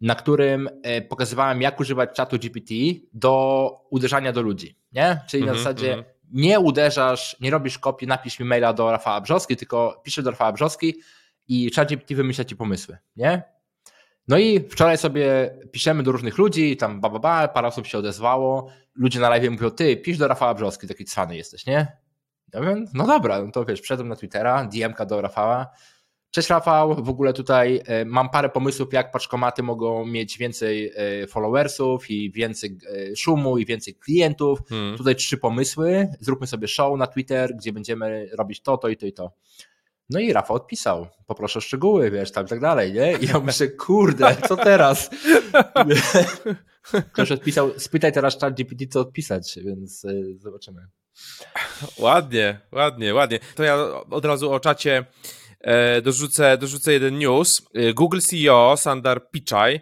na 0.00 0.14
którym 0.14 0.68
y, 0.98 1.02
pokazywałem, 1.02 1.62
jak 1.62 1.80
używać 1.80 2.10
czatu 2.16 2.38
GPT 2.38 2.74
do 3.12 3.70
uderzania 3.90 4.32
do 4.32 4.42
ludzi, 4.42 4.78
nie? 4.92 5.20
Czyli 5.28 5.42
mm 5.42 5.54
-hmm, 5.54 5.56
na 5.56 5.58
mhm, 5.58 5.64
zasadzie 5.64 5.92
mm 5.92 6.04
-hmm. 6.04 6.08
nie 6.32 6.60
uderzasz, 6.60 7.36
nie 7.40 7.50
robisz 7.50 7.78
kopii, 7.78 8.08
napisz 8.08 8.40
mi 8.40 8.46
maila 8.46 8.72
do 8.72 8.90
Rafała 8.90 9.20
Brzoski, 9.20 9.56
tylko 9.56 10.00
piszesz 10.04 10.24
do 10.24 10.30
Rafała 10.30 10.52
Brzoski 10.52 10.94
i 11.48 11.70
chat 11.70 11.88
GPT 11.88 12.14
wymyśla 12.14 12.44
ci 12.44 12.56
pomysły, 12.56 12.98
nie? 13.16 13.55
No 14.28 14.38
i 14.38 14.60
wczoraj 14.68 14.98
sobie 14.98 15.54
piszemy 15.72 16.02
do 16.02 16.12
różnych 16.12 16.38
ludzi, 16.38 16.76
tam 16.76 17.00
ba, 17.00 17.10
ba, 17.10 17.18
ba 17.18 17.48
parę 17.48 17.68
osób 17.68 17.86
się 17.86 17.98
odezwało, 17.98 18.68
ludzie 18.94 19.20
na 19.20 19.28
live 19.28 19.50
mówią, 19.50 19.70
ty, 19.70 19.96
pisz 19.96 20.18
do 20.18 20.28
Rafała 20.28 20.54
Brzoski, 20.54 20.88
taki 20.88 21.04
cwany 21.04 21.36
jesteś, 21.36 21.66
nie? 21.66 21.96
Ja 22.54 22.60
mówię, 22.60 22.84
no 22.94 23.06
dobra, 23.06 23.42
no 23.42 23.50
to 23.52 23.64
wiesz, 23.64 23.80
wszedłem 23.80 24.08
na 24.08 24.16
Twittera, 24.16 24.68
DM-ka 24.72 25.06
do 25.06 25.20
Rafała, 25.20 25.70
Cześć 26.36 26.48
Rafał, 26.48 27.04
w 27.04 27.08
ogóle 27.08 27.32
tutaj 27.32 27.82
e, 27.86 28.04
mam 28.04 28.30
parę 28.30 28.48
pomysłów, 28.48 28.92
jak 28.92 29.10
paczkomaty 29.10 29.62
mogą 29.62 30.06
mieć 30.06 30.38
więcej 30.38 30.92
e, 30.96 31.26
followersów 31.26 32.10
i 32.10 32.30
więcej 32.30 32.78
e, 33.12 33.16
szumu 33.16 33.58
i 33.58 33.66
więcej 33.66 33.94
klientów. 33.94 34.58
Hmm. 34.68 34.96
Tutaj 34.96 35.16
trzy 35.16 35.38
pomysły. 35.38 36.08
Zróbmy 36.20 36.46
sobie 36.46 36.68
show 36.68 36.98
na 36.98 37.06
Twitter, 37.06 37.56
gdzie 37.56 37.72
będziemy 37.72 38.28
robić 38.32 38.62
to, 38.62 38.76
to 38.76 38.88
i 38.88 38.96
to 38.96 39.06
i 39.06 39.12
to. 39.12 39.32
No 40.10 40.20
i 40.20 40.32
Rafał 40.32 40.56
odpisał, 40.56 41.06
poproszę 41.26 41.58
o 41.58 41.62
szczegóły, 41.62 42.10
wiesz, 42.10 42.32
tam 42.32 42.46
i 42.46 42.48
tak 42.48 42.60
dalej, 42.60 42.92
nie? 42.92 43.12
I 43.12 43.26
ja 43.26 43.40
myślę, 43.40 43.68
kurde, 43.68 44.36
co 44.48 44.56
teraz? 44.56 45.10
Ktoś 47.12 47.32
odpisał, 47.32 47.78
spytaj 47.78 48.12
teraz 48.12 48.38
chat 48.40 48.54
GPT, 48.54 48.86
co 48.86 49.00
odpisać, 49.00 49.58
więc 49.64 50.04
y, 50.04 50.38
zobaczymy. 50.38 50.86
Ładnie, 51.98 52.60
ładnie, 52.72 53.14
ładnie. 53.14 53.38
To 53.54 53.62
ja 53.62 53.76
od 54.10 54.24
razu 54.24 54.52
o 54.52 54.60
czacie 54.60 55.04
e, 55.60 56.02
dorzucę, 56.02 56.58
dorzucę 56.58 56.92
jeden 56.92 57.18
news. 57.18 57.62
Google 57.94 58.18
CEO 58.18 58.76
Sandar 58.76 59.30
Pichai 59.30 59.80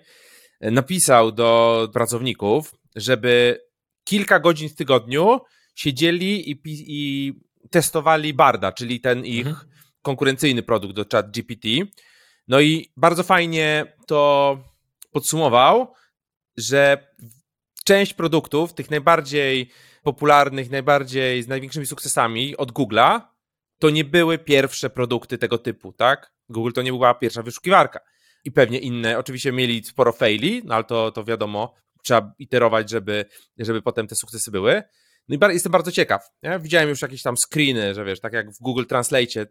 e, 0.60 0.70
napisał 0.70 1.32
do 1.32 1.88
pracowników, 1.92 2.74
żeby 2.96 3.60
kilka 4.04 4.40
godzin 4.40 4.68
w 4.68 4.74
tygodniu 4.74 5.40
siedzieli 5.74 6.50
i, 6.50 6.60
i 6.66 7.32
testowali 7.70 8.34
Barda, 8.34 8.72
czyli 8.72 9.00
ten 9.00 9.24
ich 9.24 9.46
mhm 9.46 9.73
konkurencyjny 10.04 10.62
produkt 10.62 10.94
do 10.94 11.04
chat 11.12 11.30
GPT. 11.30 11.68
No 12.48 12.60
i 12.60 12.92
bardzo 12.96 13.22
fajnie 13.22 13.96
to 14.06 14.58
podsumował, 15.12 15.94
że 16.56 17.06
część 17.84 18.14
produktów, 18.14 18.74
tych 18.74 18.90
najbardziej 18.90 19.70
popularnych, 20.02 20.70
najbardziej 20.70 21.42
z 21.42 21.48
największymi 21.48 21.86
sukcesami 21.86 22.56
od 22.56 22.72
Google'a, 22.72 23.20
to 23.78 23.90
nie 23.90 24.04
były 24.04 24.38
pierwsze 24.38 24.90
produkty 24.90 25.38
tego 25.38 25.58
typu, 25.58 25.92
tak? 25.92 26.32
Google 26.48 26.72
to 26.72 26.82
nie 26.82 26.92
była 26.92 27.14
pierwsza 27.14 27.42
wyszukiwarka. 27.42 28.00
I 28.44 28.52
pewnie 28.52 28.78
inne, 28.78 29.18
oczywiście 29.18 29.52
mieli 29.52 29.84
sporo 29.84 30.12
faili, 30.12 30.62
no 30.64 30.74
ale 30.74 30.84
to, 30.84 31.12
to 31.12 31.24
wiadomo, 31.24 31.74
trzeba 32.02 32.32
iterować, 32.38 32.90
żeby, 32.90 33.24
żeby 33.58 33.82
potem 33.82 34.06
te 34.06 34.14
sukcesy 34.16 34.50
były. 34.50 34.82
No 35.28 35.48
i 35.48 35.52
jestem 35.52 35.72
bardzo 35.72 35.92
ciekaw. 35.92 36.22
Widziałem 36.60 36.88
już 36.88 37.02
jakieś 37.02 37.22
tam 37.22 37.36
screeny, 37.36 37.94
że 37.94 38.04
wiesz, 38.04 38.20
tak 38.20 38.32
jak 38.32 38.50
w 38.50 38.58
Google 38.60 38.84
Translate 38.84 39.46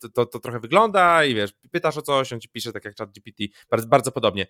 to, 0.00 0.08
to, 0.08 0.26
to, 0.26 0.40
trochę 0.40 0.60
wygląda 0.60 1.24
i 1.24 1.34
wiesz, 1.34 1.52
pytasz 1.70 1.96
o 1.96 2.02
coś, 2.02 2.32
on 2.32 2.40
ci 2.40 2.48
pisze 2.48 2.72
tak 2.72 2.84
jak 2.84 2.96
chat 2.96 3.10
GPT, 3.10 3.44
bardzo, 3.70 3.86
bardzo 3.86 4.12
podobnie. 4.12 4.46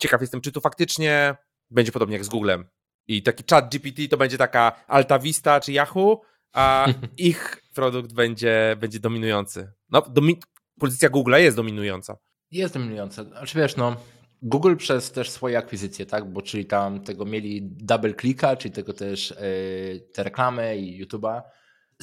Ciekaw 0.00 0.20
jestem, 0.20 0.40
czy 0.40 0.52
tu 0.52 0.60
faktycznie 0.60 1.36
będzie 1.70 1.92
podobnie 1.92 2.16
jak 2.16 2.24
z 2.24 2.28
Googlem 2.28 2.64
i 3.08 3.22
taki 3.22 3.44
chat 3.50 3.70
GPT 3.70 4.08
to 4.08 4.16
będzie 4.16 4.38
taka 4.38 4.84
Alta 4.86 5.18
Vista 5.18 5.60
czy 5.60 5.72
Yahoo, 5.72 6.20
a 6.52 6.86
ich 7.16 7.62
produkt 7.74 8.12
będzie, 8.12 8.76
będzie 8.80 9.00
dominujący. 9.00 9.72
No, 9.90 10.02
domi 10.02 10.40
pozycja 10.80 11.10
Google'a 11.10 11.36
jest 11.36 11.56
dominująca. 11.56 12.16
Jest 12.50 12.74
dominująca. 12.74 13.24
Znaczy 13.24 13.58
wiesz, 13.58 13.76
no, 13.76 13.96
Google 14.42 14.76
przez 14.76 15.12
też 15.12 15.30
swoje 15.30 15.58
akwizycje, 15.58 16.06
tak, 16.06 16.32
bo 16.32 16.42
czyli 16.42 16.66
tam 16.66 17.00
tego 17.00 17.24
mieli 17.24 17.60
double 17.62 18.14
clicka, 18.14 18.56
czyli 18.56 18.74
tego 18.74 18.92
też 18.92 19.30
yy, 19.30 20.00
te 20.12 20.22
reklamy 20.22 20.78
i 20.78 21.06
YouTube'a, 21.06 21.42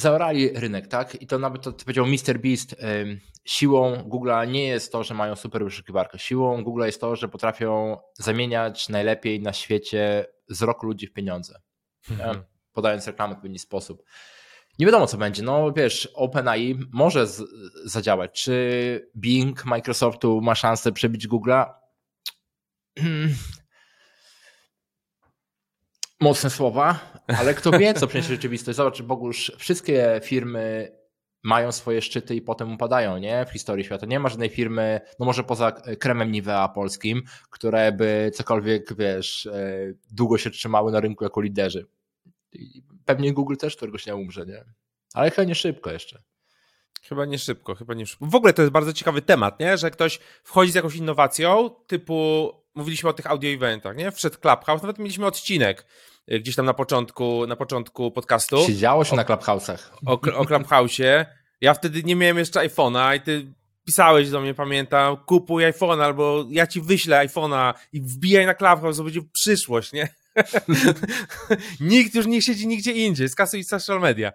zaorali 0.02 0.50
rynek, 0.50 0.88
tak? 0.88 1.22
I 1.22 1.28
to 1.28 1.40
nawet 1.40 1.62
to, 1.62 1.74
co 1.74 1.86
powiedział 1.86 2.06
Mr. 2.06 2.40
Beast, 2.40 2.76
siłą 3.46 3.96
Google'a 3.96 4.48
nie 4.48 4.68
jest 4.68 4.92
to, 4.92 5.04
że 5.04 5.14
mają 5.14 5.36
super 5.36 5.64
wyszukiwarkę. 5.64 6.20
Siłą 6.20 6.64
Google'a 6.64 6.86
jest 6.86 7.02
to, 7.02 7.16
że 7.16 7.28
potrafią 7.28 7.98
zamieniać 8.14 8.90
najlepiej 8.90 9.42
na 9.42 9.54
świecie 9.54 10.26
wzrok 10.50 10.84
ludzi 10.84 11.08
w 11.08 11.14
pieniądze. 11.14 11.62
Mhm. 12.12 12.44
Podając 12.72 13.08
reklamę 13.08 13.36
w 13.36 13.42
pewien 13.42 13.60
sposób. 13.60 14.04
Nie 14.80 14.86
wiadomo, 14.86 15.08
co 15.08 15.18
będzie. 15.18 15.44
No 15.44 15.72
wiesz, 15.72 16.06
OpenAI 16.14 16.80
może 16.92 17.28
z, 17.28 17.44
zadziałać. 17.86 18.44
Czy 18.44 19.12
Bing 19.18 19.66
Microsoftu 19.66 20.42
ma 20.42 20.56
szansę 20.56 20.92
przebić 20.92 21.28
Google'a? 21.28 21.66
Mocne 26.22 26.50
słowa, 26.50 27.00
ale 27.28 27.54
kto 27.54 27.72
wie, 27.72 27.94
co 27.94 28.08
przyniesie 28.08 28.30
rzeczywistość. 28.30 28.78
Zobacz, 28.78 29.02
Bogusz, 29.02 29.52
wszystkie 29.58 30.22
firmy 30.24 30.92
mają 31.44 31.72
swoje 31.72 32.02
szczyty 32.02 32.36
i 32.36 32.42
potem 32.42 32.74
upadają, 32.74 33.18
nie? 33.18 33.46
W 33.46 33.52
historii 33.52 33.86
świata. 33.86 34.06
Nie 34.06 34.20
ma 34.20 34.30
żadnej 34.30 34.50
firmy, 34.50 35.02
no 35.20 35.26
może 35.26 35.44
poza 35.44 35.72
kremem 35.72 36.32
Nivea 36.32 36.68
polskim, 36.68 37.24
które 37.50 37.92
by 37.92 38.32
cokolwiek, 38.34 38.98
wiesz, 38.98 39.46
e, 39.46 39.94
długo 40.12 40.38
się 40.38 40.50
trzymały 40.50 40.92
na 40.92 41.00
rynku 41.00 41.24
jako 41.24 41.42
liderzy. 41.42 41.88
Pewnie 43.06 43.34
Google 43.34 43.56
też 43.56 43.76
któregoś 43.76 44.06
nie 44.06 44.16
umrze, 44.16 44.46
nie? 44.46 44.64
Ale 45.14 45.32
chyba 45.32 45.48
nie 45.48 45.56
szybko 45.56 45.92
jeszcze. 45.92 46.22
Chyba 47.04 47.26
nie 47.26 47.40
szybko, 47.40 47.76
chyba 47.76 47.94
nie 47.94 48.06
szybko. 48.06 48.26
W 48.26 48.36
ogóle 48.36 48.54
to 48.54 48.62
jest 48.62 48.72
bardzo 48.72 48.94
ciekawy 48.94 49.22
temat, 49.22 49.60
nie? 49.60 49.78
Że 49.78 49.92
ktoś 49.92 50.20
wchodzi 50.44 50.72
z 50.72 50.76
jakąś 50.76 50.96
innowacją, 50.96 51.70
typu 51.88 52.52
mówiliśmy 52.76 53.10
o 53.10 53.14
tych 53.14 53.28
audio 53.28 53.50
eventach, 53.50 53.98
nie? 53.98 54.12
Wszedł 54.12 54.38
Clubhouse, 54.40 54.82
nawet 54.82 55.00
mieliśmy 55.00 55.26
odcinek 55.26 55.86
gdzieś 56.28 56.56
tam 56.56 56.66
na 56.66 56.74
początku, 56.74 57.48
na 57.48 57.56
początku 57.56 58.12
podcastu. 58.12 58.66
Siedziało 58.68 59.06
się 59.06 59.14
o, 59.14 59.16
na 59.16 59.24
Clubhouse'ach. 59.24 59.80
O, 60.06 60.12
o 60.12 60.44
Clubhouse'ie. 60.44 61.26
Ja 61.62 61.74
wtedy 61.74 62.04
nie 62.04 62.16
miałem 62.16 62.38
jeszcze 62.38 62.60
iPhone'a 62.60 63.18
i 63.18 63.22
ty 63.22 63.54
pisałeś 63.86 64.30
do 64.30 64.42
mnie, 64.42 64.54
pamiętam, 64.54 65.18
kupuj 65.18 65.64
iPhone'a 65.64 66.04
albo 66.04 66.46
ja 66.50 66.68
ci 66.68 66.82
wyślę 66.82 67.28
iPhone'a 67.28 67.74
i 67.94 68.02
wbijaj 68.02 68.46
na 68.46 68.54
Clubhouse, 68.54 68.98
to 68.98 69.04
będzie 69.04 69.22
przyszłość, 69.34 69.94
nie? 69.94 70.16
Nikt 71.80 72.16
już 72.16 72.26
nie 72.26 72.42
siedzi 72.42 72.68
nigdzie 72.68 72.92
indziej, 72.92 73.30
skasuj 73.30 73.64
social 73.64 74.00
media. 74.00 74.32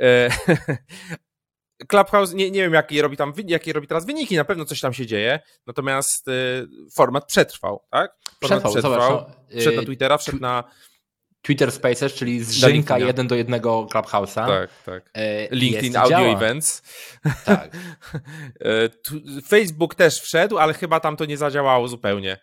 E, 0.00 0.30
Clubhouse, 1.88 2.34
nie, 2.34 2.50
nie 2.50 2.60
wiem, 2.60 2.72
jakie 2.72 3.02
robi 3.02 3.16
tam, 3.16 3.32
jakie 3.46 3.72
robi 3.72 3.86
teraz 3.86 4.06
wyniki, 4.06 4.36
na 4.36 4.44
pewno 4.44 4.64
coś 4.64 4.80
tam 4.80 4.92
się 4.92 5.06
dzieje, 5.06 5.40
natomiast 5.66 6.28
y, 6.28 6.66
format 6.94 7.26
przetrwał, 7.26 7.82
tak? 7.90 8.12
Format 8.40 8.40
przetrwał, 8.40 8.72
przetrwał. 8.72 9.18
Zobacz, 9.18 9.36
no, 9.54 9.60
wszedł 9.60 9.76
na 9.76 9.82
Twittera, 9.82 10.18
wszedł 10.18 10.38
na... 10.40 10.64
Twitter 11.42 11.72
Spaces, 11.72 12.14
czyli 12.14 12.44
zrzynka 12.44 12.98
jeden 12.98 13.26
do 13.28 13.34
jednego 13.34 13.86
Clubhouse'a. 13.92 14.46
Tak, 14.46 14.70
tak. 14.86 15.10
E, 15.14 15.48
LinkedIn 15.54 15.96
Audio 15.96 16.10
działa. 16.10 16.36
Events. 16.36 16.82
Tak. 17.44 17.70
E, 18.64 19.42
Facebook 19.42 19.94
też 19.94 20.20
wszedł, 20.20 20.58
ale 20.58 20.74
chyba 20.74 21.00
tam 21.00 21.16
to 21.16 21.24
nie 21.24 21.36
zadziałało 21.36 21.88
zupełnie. 21.88 22.38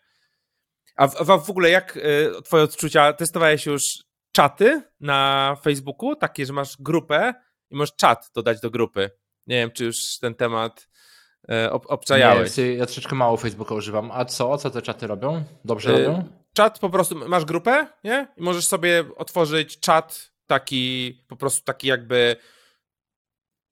A 0.96 1.08
w, 1.08 1.32
a 1.32 1.38
w 1.38 1.50
ogóle 1.50 1.70
jak 1.70 1.98
e, 1.98 2.42
twoje 2.42 2.64
odczucia, 2.64 3.14
testowałeś 3.14 3.66
już 3.66 3.84
czaty 4.32 4.82
na 5.00 5.56
Facebooku, 5.64 6.16
takie, 6.16 6.46
że 6.46 6.54
masz 6.54 6.78
grupę 6.80 7.34
i 7.70 7.76
możesz 7.76 7.96
czat 7.96 8.30
dodać 8.36 8.60
do 8.60 8.70
grupy. 8.70 9.10
Nie 9.48 9.56
wiem, 9.56 9.72
czy 9.72 9.86
już 9.86 9.96
ten 10.22 10.36
temat 10.36 10.88
ob 11.72 11.86
obczajałeś. 11.88 12.58
Nie, 12.58 12.74
ja 12.74 12.86
troszeczkę 12.86 13.16
mało 13.16 13.38
Facebooka 13.38 13.76
używam. 13.76 14.12
A 14.12 14.26
co? 14.26 14.58
Co 14.58 14.70
te 14.70 14.82
czaty 14.82 15.08
robią? 15.08 15.44
Dobrze 15.66 15.90
e, 15.90 16.04
robią? 16.04 16.24
Czat 16.58 16.80
po 16.80 16.90
prostu, 16.90 17.16
masz 17.16 17.46
grupę, 17.46 17.88
nie? 18.04 18.28
I 18.38 18.42
możesz 18.42 18.68
sobie 18.68 19.04
otworzyć 19.16 19.80
czat 19.80 20.32
taki, 20.48 21.14
po 21.28 21.36
prostu 21.36 21.66
taki 21.66 21.88
jakby 21.88 22.36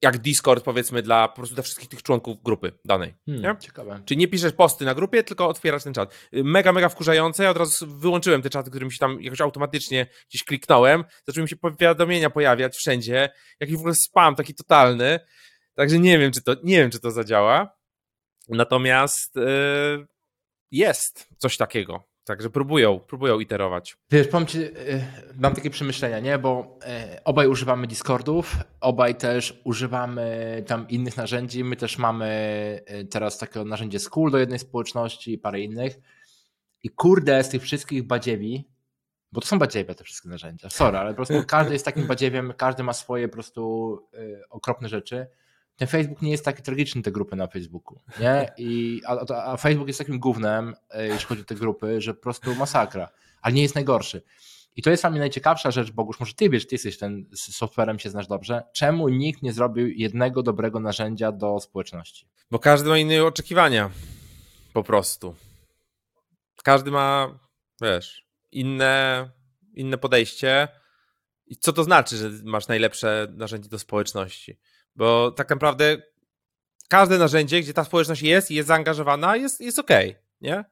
jak 0.02 0.18
Discord 0.18 0.64
powiedzmy 0.64 1.02
dla 1.02 1.28
po 1.28 1.36
prostu 1.36 1.54
dla 1.54 1.62
wszystkich 1.62 1.88
tych 1.88 2.02
członków 2.02 2.42
grupy 2.42 2.72
danej. 2.84 3.14
Hmm, 3.26 3.44
nie? 3.44 3.56
Ciekawe. 3.60 4.02
Czyli 4.04 4.18
nie 4.18 4.28
piszesz 4.28 4.52
posty 4.52 4.84
na 4.84 4.94
grupie, 4.94 5.22
tylko 5.22 5.48
otwierasz 5.48 5.84
ten 5.84 5.94
czat. 5.94 6.14
Mega, 6.32 6.72
mega 6.72 6.88
wkurzające. 6.88 7.44
Ja 7.44 7.50
od 7.50 7.56
razu 7.56 7.98
wyłączyłem 7.98 8.42
te 8.42 8.50
czaty, 8.50 8.70
którym 8.70 8.90
się 8.90 8.98
tam 8.98 9.22
jakoś 9.22 9.40
automatycznie 9.40 10.06
gdzieś 10.28 10.44
kliknąłem. 10.44 11.04
Zaczęły 11.26 11.42
mi 11.42 11.48
się 11.48 11.56
powiadomienia 11.56 12.30
pojawiać 12.30 12.76
wszędzie. 12.76 13.28
Jakiś 13.60 13.76
w 13.76 13.78
ogóle 13.78 13.94
spam 13.94 14.34
taki 14.34 14.54
totalny. 14.54 15.20
Także 15.74 15.98
nie 15.98 16.18
wiem, 16.18 16.32
czy 16.32 16.42
to, 16.42 16.54
nie 16.64 16.76
wiem, 16.76 16.90
czy 16.90 17.00
to 17.00 17.10
zadziała. 17.10 17.76
Natomiast 18.48 19.36
yy, 19.36 20.06
jest 20.70 21.28
coś 21.38 21.56
takiego. 21.56 22.15
Także 22.26 22.50
próbują, 22.50 23.00
próbują 23.00 23.40
iterować. 23.40 23.96
Wiesz, 24.10 24.28
powiem 24.28 24.46
ci, 24.46 24.58
y, 24.58 25.04
mam 25.38 25.54
takie 25.54 25.70
przemyślenia, 25.70 26.20
nie? 26.20 26.38
Bo 26.38 26.78
y, 27.14 27.24
obaj 27.24 27.46
używamy 27.46 27.86
Discordów, 27.86 28.56
obaj 28.80 29.14
też 29.14 29.60
używamy 29.64 30.64
tam 30.66 30.88
innych 30.88 31.16
narzędzi. 31.16 31.64
My 31.64 31.76
też 31.76 31.98
mamy 31.98 32.26
y, 32.90 33.04
teraz 33.04 33.38
takie 33.38 33.64
narzędzie 33.64 33.98
School 33.98 34.30
do 34.30 34.38
jednej 34.38 34.58
społeczności 34.58 35.32
i 35.32 35.38
parę 35.38 35.60
innych. 35.60 35.98
I 36.82 36.90
kurde, 36.90 37.44
z 37.44 37.48
tych 37.48 37.62
wszystkich 37.62 38.02
badziewi, 38.02 38.68
bo 39.32 39.40
to 39.40 39.46
są 39.46 39.58
badziewia 39.58 39.94
te 39.94 40.04
wszystkie 40.04 40.28
narzędzia, 40.28 40.70
sorry, 40.70 40.98
ale 40.98 41.10
po 41.10 41.16
prostu 41.16 41.46
każdy 41.46 41.72
jest 41.72 41.84
takim 41.84 42.06
badziewiem, 42.06 42.52
każdy 42.56 42.82
ma 42.82 42.92
swoje 42.92 43.28
po 43.28 43.34
prostu 43.34 43.98
okropne 44.50 44.88
rzeczy 44.88 45.26
ten 45.76 45.88
Facebook 45.88 46.22
nie 46.22 46.30
jest 46.30 46.44
taki 46.44 46.62
tragiczny, 46.62 47.02
te 47.02 47.12
grupy 47.12 47.36
na 47.36 47.46
Facebooku, 47.46 48.00
nie? 48.20 48.52
I, 48.58 49.00
a, 49.06 49.34
a 49.52 49.56
Facebook 49.56 49.88
jest 49.88 49.98
takim 49.98 50.18
głównym, 50.18 50.74
e, 50.90 51.06
jeśli 51.06 51.26
chodzi 51.26 51.42
o 51.42 51.44
te 51.44 51.54
grupy, 51.54 52.00
że 52.00 52.14
po 52.14 52.22
prostu 52.22 52.54
masakra, 52.54 53.08
ale 53.42 53.54
nie 53.54 53.62
jest 53.62 53.74
najgorszy. 53.74 54.22
I 54.76 54.82
to 54.82 54.90
jest 54.90 55.02
dla 55.02 55.10
mnie 55.10 55.20
najciekawsza 55.20 55.70
rzecz, 55.70 55.90
Bogusz, 55.90 56.20
może 56.20 56.34
ty 56.34 56.50
wiesz, 56.50 56.66
ty 56.66 56.74
jesteś 56.74 56.98
ten 56.98 57.26
z 57.32 57.56
softwarem, 57.56 57.98
się 57.98 58.10
znasz 58.10 58.26
dobrze. 58.26 58.62
Czemu 58.72 59.08
nikt 59.08 59.42
nie 59.42 59.52
zrobił 59.52 59.88
jednego 59.88 60.42
dobrego 60.42 60.80
narzędzia 60.80 61.32
do 61.32 61.60
społeczności? 61.60 62.28
Bo 62.50 62.58
każdy 62.58 62.88
ma 62.88 62.98
inne 62.98 63.24
oczekiwania. 63.24 63.90
Po 64.72 64.82
prostu. 64.82 65.34
Każdy 66.64 66.90
ma, 66.90 67.38
wiesz, 67.82 68.26
inne, 68.52 69.30
inne 69.74 69.98
podejście. 69.98 70.68
I 71.46 71.56
co 71.56 71.72
to 71.72 71.84
znaczy, 71.84 72.16
że 72.16 72.30
masz 72.44 72.68
najlepsze 72.68 73.26
narzędzie 73.30 73.68
do 73.68 73.78
społeczności? 73.78 74.58
Bo 74.96 75.30
tak 75.30 75.50
naprawdę 75.50 75.96
każde 76.88 77.18
narzędzie, 77.18 77.60
gdzie 77.60 77.72
ta 77.72 77.84
społeczność 77.84 78.22
jest 78.22 78.50
i 78.50 78.54
jest 78.54 78.68
zaangażowana, 78.68 79.36
jest, 79.36 79.60
jest 79.60 79.78
ok, 79.78 79.90
nie? 80.40 80.64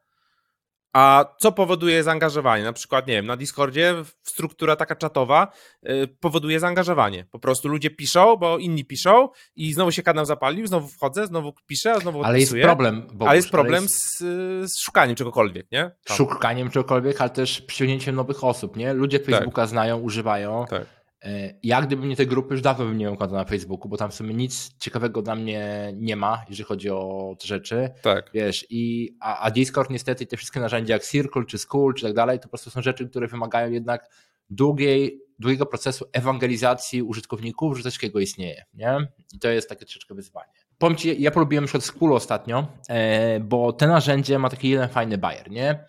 A 0.92 1.24
co 1.38 1.52
powoduje 1.52 2.02
zaangażowanie? 2.02 2.64
Na 2.64 2.72
przykład, 2.72 3.06
nie 3.06 3.14
wiem, 3.14 3.26
na 3.26 3.37
Discordzie 3.37 3.94
struktura 4.22 4.76
taka 4.76 4.96
czatowa 4.96 5.52
yy, 5.82 6.08
powoduje 6.20 6.60
zaangażowanie. 6.60 7.26
Po 7.30 7.38
prostu 7.38 7.68
ludzie 7.68 7.90
piszą, 7.90 8.37
bo 8.37 8.58
inni 8.58 8.84
piszą 8.84 9.28
i 9.56 9.72
znowu 9.72 9.92
się 9.92 10.02
kanał 10.02 10.24
zapalił, 10.24 10.66
znowu 10.66 10.88
wchodzę, 10.88 11.26
znowu 11.26 11.52
piszę, 11.66 11.92
a 11.92 12.00
znowu 12.00 12.24
Ale 12.24 12.34
odpisuję. 12.34 12.60
jest 12.60 12.68
problem. 12.68 13.02
Bogusz, 13.02 13.28
ale 13.28 13.37
jest 13.37 13.50
problem 13.50 13.74
ale 13.74 13.82
jest... 13.82 14.18
Z, 14.18 14.72
z, 14.72 14.78
szukaniem 14.80 15.16
czegokolwiek, 15.16 15.72
nie? 15.72 15.90
Tam. 16.04 16.16
Szukaniem 16.16 16.70
czegokolwiek, 16.70 17.20
ale 17.20 17.30
też 17.30 17.60
przyciągnięciem 17.60 18.14
nowych 18.14 18.44
osób, 18.44 18.76
nie? 18.76 18.92
Ludzie 18.92 19.20
tak. 19.20 19.30
Facebooka 19.30 19.62
tak. 19.62 19.68
znają, 19.68 19.98
używają. 19.98 20.64
Tak 20.70 21.03
ja 21.62 21.82
gdyby 21.82 22.06
nie 22.06 22.16
te 22.16 22.26
grupy, 22.26 22.54
już 22.54 22.62
dawno 22.62 22.84
bym 22.84 22.98
nie 22.98 23.16
konta 23.16 23.34
na 23.34 23.44
Facebooku, 23.44 23.88
bo 23.88 23.96
tam 23.96 24.10
w 24.10 24.14
sumie 24.14 24.34
nic 24.34 24.70
ciekawego 24.78 25.22
dla 25.22 25.34
mnie 25.34 25.92
nie 25.96 26.16
ma, 26.16 26.44
jeżeli 26.48 26.64
chodzi 26.64 26.90
o 26.90 27.37
te 27.40 27.46
rzeczy. 27.46 27.90
Tak. 28.02 28.30
Wiesz, 28.34 28.66
i, 28.70 29.16
a, 29.20 29.38
a 29.38 29.50
Discord 29.50 29.90
niestety 29.90 30.26
te 30.26 30.37
wszystkie 30.37 30.60
narzędzia 30.60 30.94
jak 30.94 31.04
Circle 31.04 31.44
czy 31.44 31.58
School 31.58 31.94
czy 31.94 32.06
tak 32.06 32.14
dalej, 32.14 32.38
to 32.38 32.42
po 32.42 32.48
prostu 32.48 32.70
są 32.70 32.82
rzeczy, 32.82 33.08
które 33.08 33.28
wymagają 33.28 33.70
jednak 33.70 34.08
długiej, 34.50 35.20
długiego 35.38 35.66
procesu 35.66 36.04
ewangelizacji 36.12 37.02
użytkowników, 37.02 37.76
że 37.76 37.82
coś 37.82 37.94
takiego 37.94 38.20
istnieje. 38.20 38.64
Nie? 38.74 38.96
I 39.34 39.38
to 39.38 39.48
jest 39.48 39.68
takie 39.68 39.84
troszeczkę 39.84 40.14
wyzwanie. 40.14 40.52
Powiem 40.78 40.96
Ci, 40.96 41.22
ja 41.22 41.30
polubiłem 41.30 41.64
na 41.64 41.68
przykład 41.68 41.84
School 41.84 42.12
ostatnio, 42.12 42.66
e, 42.88 43.40
bo 43.40 43.72
te 43.72 43.87
narzędzie 43.87 44.38
ma 44.38 44.50
taki 44.50 44.68
jeden 44.68 44.88
fajny 44.88 45.18
bajer, 45.18 45.50
nie? 45.50 45.84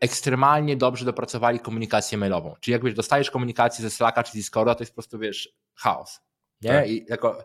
Ekstremalnie 0.00 0.76
dobrze 0.76 1.04
dopracowali 1.04 1.60
komunikację 1.60 2.18
mailową. 2.18 2.54
Czyli 2.60 2.72
jak 2.72 2.84
wiesz, 2.84 2.94
dostajesz 2.94 3.30
komunikację 3.30 3.82
ze 3.82 3.90
Slacka 3.90 4.22
czy 4.22 4.32
Discorda, 4.32 4.74
to 4.74 4.82
jest 4.82 4.92
po 4.92 4.94
prostu 4.94 5.18
wiesz, 5.18 5.54
chaos. 5.74 6.20
Nie? 6.62 6.70
Tak. 6.70 6.90
I 6.90 7.06
jako 7.08 7.44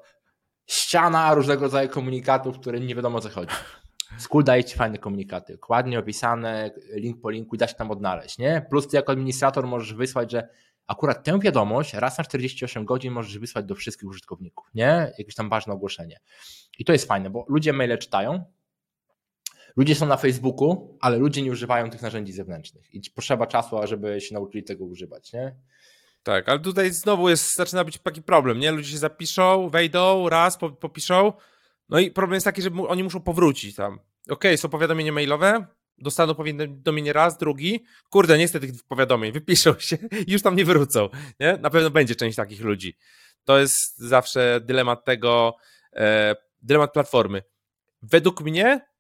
ściana 0.68 1.34
różnego 1.34 1.62
rodzaju 1.62 1.90
komunikatów, 1.90 2.60
które 2.60 2.80
nie 2.80 2.96
wiadomo 2.96 3.18
o 3.18 3.22
co 3.22 3.30
chodzi. 3.30 3.56
School 4.18 4.44
daje 4.44 4.64
ci 4.64 4.78
fajne 4.78 4.98
komunikaty, 4.98 5.54
dokładnie 5.54 6.00
opisane, 6.00 6.72
link 6.94 7.22
po 7.22 7.30
linku 7.30 7.56
i 7.56 7.58
da 7.58 7.68
się 7.68 7.76
tam 7.76 7.92
odnaleźć. 7.92 8.38
Nie? 8.38 8.66
Plus 8.70 8.88
ty 8.88 8.98
jako 8.98 9.12
administrator 9.12 9.68
możesz 9.68 9.94
wysłać, 9.94 10.32
że 10.32 10.48
akurat 10.88 11.24
tę 11.24 11.40
wiadomość 11.40 11.94
raz 11.94 12.18
na 12.18 12.24
48 12.24 12.86
godzin 12.86 13.14
możesz 13.14 13.38
wysłać 13.38 13.66
do 13.66 13.76
wszystkich 13.76 14.10
użytkowników. 14.10 14.68
Nie? 14.74 15.14
Jakieś 15.18 15.36
tam 15.36 15.50
ważne 15.50 15.74
ogłoszenie. 15.74 16.20
I 16.80 16.86
to 16.86 16.94
jest 16.94 17.08
fajne, 17.08 17.30
bo 17.30 17.46
ludzie 17.48 17.74
maile 17.74 17.98
czytają, 17.98 18.44
Ludzie 19.76 19.96
są 19.96 20.06
na 20.06 20.18
Facebooku, 20.18 20.98
ale 21.02 21.18
ludzie 21.18 21.42
nie 21.42 21.52
używają 21.52 21.90
tych 21.90 22.02
narzędzi 22.02 22.34
zewnętrznych 22.34 22.94
i 22.94 23.02
potrzeba 23.16 23.48
czasu, 23.48 23.78
żeby 23.84 24.22
się 24.22 24.34
nauczyli 24.34 24.64
tego 24.64 24.86
używać, 24.86 25.34
nie? 25.34 25.56
Tak, 26.24 26.50
ale 26.50 26.60
tutaj 26.60 26.92
znowu 26.92 27.30
jest, 27.30 27.56
zaczyna 27.56 27.84
być 27.84 27.98
taki 27.98 28.22
problem, 28.22 28.60
nie? 28.60 28.72
Ludzie 28.72 28.92
się 28.92 28.98
zapiszą, 28.98 29.70
wejdą, 29.70 30.30
raz, 30.30 30.58
popiszą, 30.58 31.34
no 31.90 32.00
i 32.00 32.12
problem 32.12 32.34
jest 32.34 32.44
taki, 32.44 32.62
że 32.62 32.70
oni 32.88 33.04
muszą 33.04 33.22
powrócić 33.22 33.76
tam. 33.76 33.94
Okej, 33.94 34.34
okay, 34.34 34.58
są 34.58 34.70
powiadomienia 34.70 35.12
mailowe, 35.12 35.66
dostaną 35.98 36.36
powiadomienie 36.36 37.14
raz, 37.14 37.38
drugi, 37.38 37.84
kurde, 38.10 38.38
nie 38.38 38.48
chcę 38.48 38.60
tych 38.60 38.72
powiadomień, 38.88 39.32
wypiszą 39.32 39.74
się 39.80 39.98
i 40.28 40.32
już 40.32 40.42
tam 40.42 40.56
nie 40.56 40.66
wrócą, 40.66 41.10
nie? 41.40 41.58
Na 41.58 41.70
pewno 41.70 41.90
będzie 41.90 42.16
część 42.16 42.36
takich 42.36 42.62
ludzi. 42.62 42.98
To 43.44 43.60
jest 43.60 43.98
zawsze 43.98 44.60
dylemat 44.64 45.06
tego, 45.06 45.56
e, 45.94 46.36
dylemat 46.62 46.94
platformy. 46.94 47.44
Według 48.02 48.42
mnie 48.42 48.95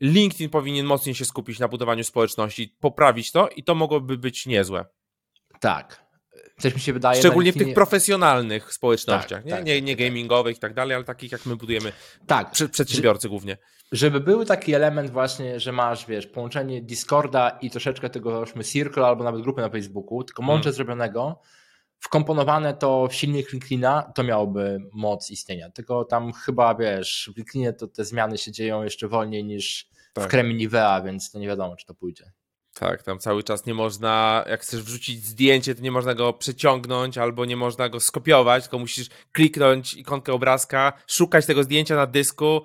LinkedIn 0.00 0.50
powinien 0.50 0.86
mocniej 0.86 1.14
się 1.14 1.24
skupić 1.24 1.58
na 1.58 1.68
budowaniu 1.68 2.04
społeczności, 2.04 2.76
poprawić 2.80 3.32
to 3.32 3.48
i 3.48 3.64
to 3.64 3.74
mogłoby 3.74 4.18
być 4.18 4.46
niezłe. 4.46 4.84
Tak. 5.60 6.04
Też 6.62 6.74
mi 6.74 6.80
się 6.80 6.92
wydaje. 6.92 7.20
Szczególnie 7.20 7.52
w 7.52 7.56
tych 7.56 7.74
profesjonalnych 7.74 8.72
społecznościach, 8.72 9.38
tak, 9.38 9.44
nie? 9.44 9.50
Tak, 9.50 9.64
nie, 9.64 9.82
nie 9.82 9.96
tak. 9.96 10.04
gamingowych 10.04 10.56
i 10.56 10.60
tak 10.60 10.74
dalej, 10.74 10.94
ale 10.94 11.04
takich 11.04 11.32
jak 11.32 11.46
my 11.46 11.56
budujemy. 11.56 11.92
Tak. 12.26 12.50
Przedsiębiorcy 12.70 13.22
że, 13.22 13.28
głównie. 13.28 13.56
Żeby 13.92 14.20
był 14.20 14.44
taki 14.44 14.74
element 14.74 15.10
właśnie, 15.10 15.60
że 15.60 15.72
masz, 15.72 16.06
wiesz, 16.06 16.26
połączenie 16.26 16.82
Discorda 16.82 17.58
i 17.60 17.70
troszeczkę 17.70 18.10
tego, 18.10 18.30
załóżmy, 18.30 18.64
Circle 18.64 19.06
albo 19.06 19.24
nawet 19.24 19.42
grupy 19.42 19.60
na 19.60 19.70
Facebooku, 19.70 20.24
tylko 20.24 20.42
mądrze 20.42 20.64
hmm. 20.64 20.76
zrobionego, 20.76 21.40
wkomponowane 22.04 22.74
to 22.74 23.08
w 23.10 23.14
silnik 23.14 23.52
LinkedIna, 23.52 24.12
to 24.14 24.22
miałoby 24.22 24.78
moc 24.92 25.30
istnienia. 25.30 25.70
Tylko 25.70 26.04
tam 26.04 26.32
chyba, 26.32 26.74
wiesz, 26.74 27.30
w 27.34 27.36
LinkedInie 27.36 27.72
to 27.72 27.86
te 27.86 28.04
zmiany 28.04 28.38
się 28.38 28.52
dzieją 28.52 28.82
jeszcze 28.82 29.08
wolniej 29.08 29.44
niż 29.44 29.88
tak. 30.12 30.24
w 30.24 30.28
kremie 30.28 30.54
Nivea, 30.54 31.00
więc 31.02 31.30
to 31.30 31.38
nie 31.38 31.46
wiadomo, 31.48 31.76
czy 31.76 31.86
to 31.86 31.94
pójdzie. 31.94 32.32
Tak, 32.74 33.02
tam 33.02 33.18
cały 33.18 33.42
czas 33.42 33.66
nie 33.66 33.74
można, 33.74 34.44
jak 34.48 34.60
chcesz 34.60 34.82
wrzucić 34.82 35.24
zdjęcie, 35.24 35.74
to 35.74 35.82
nie 35.82 35.90
można 35.90 36.14
go 36.14 36.32
przeciągnąć 36.32 37.18
albo 37.18 37.44
nie 37.44 37.56
można 37.56 37.88
go 37.88 38.00
skopiować, 38.00 38.62
tylko 38.62 38.78
musisz 38.78 39.08
kliknąć 39.32 39.94
ikonkę 39.94 40.32
obrazka, 40.32 40.92
szukać 41.06 41.46
tego 41.46 41.62
zdjęcia 41.62 41.96
na 41.96 42.06
dysku 42.06 42.60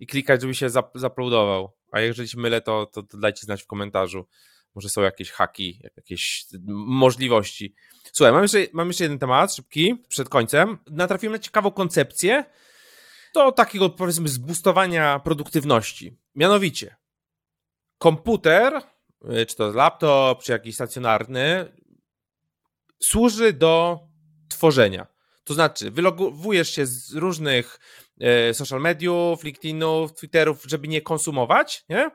i 0.00 0.06
klikać, 0.06 0.40
żeby 0.40 0.54
się 0.54 0.68
zaploadował. 0.94 1.72
A 1.92 2.00
jeżeli 2.00 2.28
się 2.28 2.38
mylę, 2.38 2.60
to, 2.60 2.86
to, 2.86 3.02
to 3.02 3.18
dajcie 3.18 3.40
znać 3.40 3.62
w 3.62 3.66
komentarzu. 3.66 4.26
Może 4.74 4.88
są 4.88 5.02
jakieś 5.02 5.30
haki, 5.30 5.80
jakieś 5.96 6.46
możliwości. 6.68 7.74
Słuchaj, 8.12 8.32
mam 8.32 8.42
jeszcze, 8.42 8.58
mam 8.72 8.88
jeszcze 8.88 9.04
jeden 9.04 9.18
temat 9.18 9.54
szybki 9.54 10.04
przed 10.08 10.28
końcem. 10.28 10.78
Natrafiłem 10.90 11.32
na 11.32 11.38
ciekawą 11.38 11.70
koncepcję 11.70 12.44
do 13.34 13.52
takiego 13.52 13.90
powiedzmy 13.90 14.28
zbustowania 14.28 15.18
produktywności. 15.18 16.18
Mianowicie 16.34 16.96
komputer, 17.98 18.82
y, 19.40 19.46
czy 19.46 19.56
to 19.56 19.72
laptop, 19.72 20.42
czy 20.42 20.52
jakiś 20.52 20.74
stacjonarny, 20.74 21.72
służy 23.02 23.52
do 23.52 24.00
tworzenia. 24.48 25.06
To 25.44 25.54
znaczy, 25.54 25.90
wylogujesz 25.90 26.70
się 26.70 26.86
z 26.86 27.12
różnych 27.12 27.80
y, 28.50 28.54
social 28.54 28.80
mediów, 28.80 29.44
LinkedInów, 29.44 30.14
Twitterów, 30.14 30.64
żeby 30.66 30.88
nie 30.88 31.02
konsumować, 31.02 31.84
nie? 31.88 32.10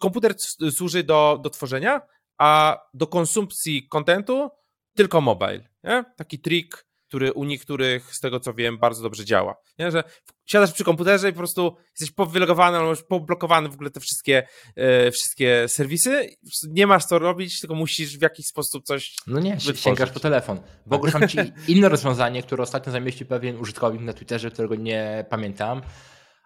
Komputer 0.00 0.34
służy 0.70 1.02
do, 1.02 1.40
do 1.42 1.50
tworzenia, 1.50 2.00
a 2.38 2.78
do 2.94 3.06
konsumpcji 3.06 3.88
kontentu 3.88 4.50
tylko 4.96 5.20
mobile. 5.20 5.68
Nie? 5.84 6.04
Taki 6.16 6.38
trik, 6.38 6.86
który 7.08 7.32
u 7.32 7.44
niektórych, 7.44 8.14
z 8.14 8.20
tego 8.20 8.40
co 8.40 8.54
wiem, 8.54 8.78
bardzo 8.78 9.02
dobrze 9.02 9.24
działa. 9.24 9.56
Nie? 9.78 9.90
Że 9.90 10.04
siadasz 10.46 10.72
przy 10.72 10.84
komputerze 10.84 11.28
i 11.28 11.32
po 11.32 11.38
prostu 11.38 11.76
jesteś 11.90 12.10
powylogowany 12.10 12.78
albo 12.78 13.02
poblokowany 13.08 13.68
w 13.68 13.74
ogóle 13.74 13.90
te 13.90 14.00
wszystkie, 14.00 14.46
e, 14.76 15.10
wszystkie 15.10 15.68
serwisy. 15.68 16.36
Nie 16.68 16.86
masz 16.86 17.04
co 17.04 17.18
robić, 17.18 17.60
tylko 17.60 17.74
musisz 17.74 18.18
w 18.18 18.22
jakiś 18.22 18.46
sposób 18.46 18.84
coś. 18.84 19.14
No 19.26 19.40
nie, 19.40 19.52
wytworzyć. 19.52 19.80
sięgasz 19.80 20.10
po 20.10 20.20
telefon. 20.20 20.60
W 20.86 20.92
ogóle 20.92 21.12
mam 21.12 21.28
ci 21.28 21.38
inne 21.68 21.88
rozwiązanie, 21.88 22.42
które 22.42 22.62
ostatnio 22.62 22.92
zamieścił 22.92 23.26
pewien 23.26 23.56
użytkownik 23.56 24.02
na 24.02 24.12
Twitterze, 24.12 24.50
którego 24.50 24.74
nie 24.74 25.24
pamiętam, 25.30 25.82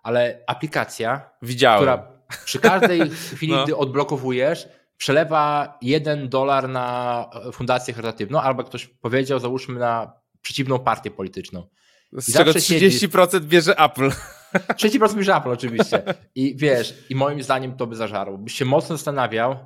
ale 0.02 0.44
aplikacja, 0.46 1.30
Widziałem. 1.42 1.78
która 1.78 2.14
przy 2.44 2.58
każdej 2.58 3.10
chwili, 3.34 3.52
no. 3.52 3.64
gdy 3.64 3.76
odblokowujesz, 3.76 4.68
przelewa 4.96 5.78
jeden 5.82 6.28
dolar 6.28 6.68
na 6.68 7.30
fundację 7.52 7.94
charytatywną, 7.94 8.40
albo 8.40 8.64
ktoś 8.64 8.86
powiedział, 8.86 9.38
załóżmy 9.38 9.80
na 9.80 10.12
przeciwną 10.42 10.78
partię 10.78 11.10
polityczną. 11.10 11.68
Z 12.12 12.32
czego 12.32 12.50
30% 12.50 12.60
siedzisz... 12.60 13.08
bierze 13.40 13.78
Apple. 13.78 14.10
30% 14.82 15.16
bierze 15.16 15.36
Apple 15.36 15.50
oczywiście. 15.50 16.02
I 16.34 16.56
wiesz, 16.56 16.94
i 17.10 17.14
moim 17.14 17.42
zdaniem 17.42 17.76
to 17.76 17.86
by 17.86 17.96
zażarło. 17.96 18.38
Byś 18.38 18.54
się 18.54 18.64
mocno 18.64 18.96
zastanawiał, 18.96 19.56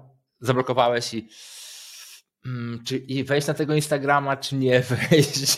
zablokowałeś 0.41 1.15
i 1.15 1.29
czy 2.85 2.97
i 2.97 3.25
wejść 3.25 3.47
na 3.47 3.55
tego 3.55 3.75
Instagrama, 3.75 4.37
czy 4.37 4.57
nie 4.57 4.81
wejść. 5.11 5.57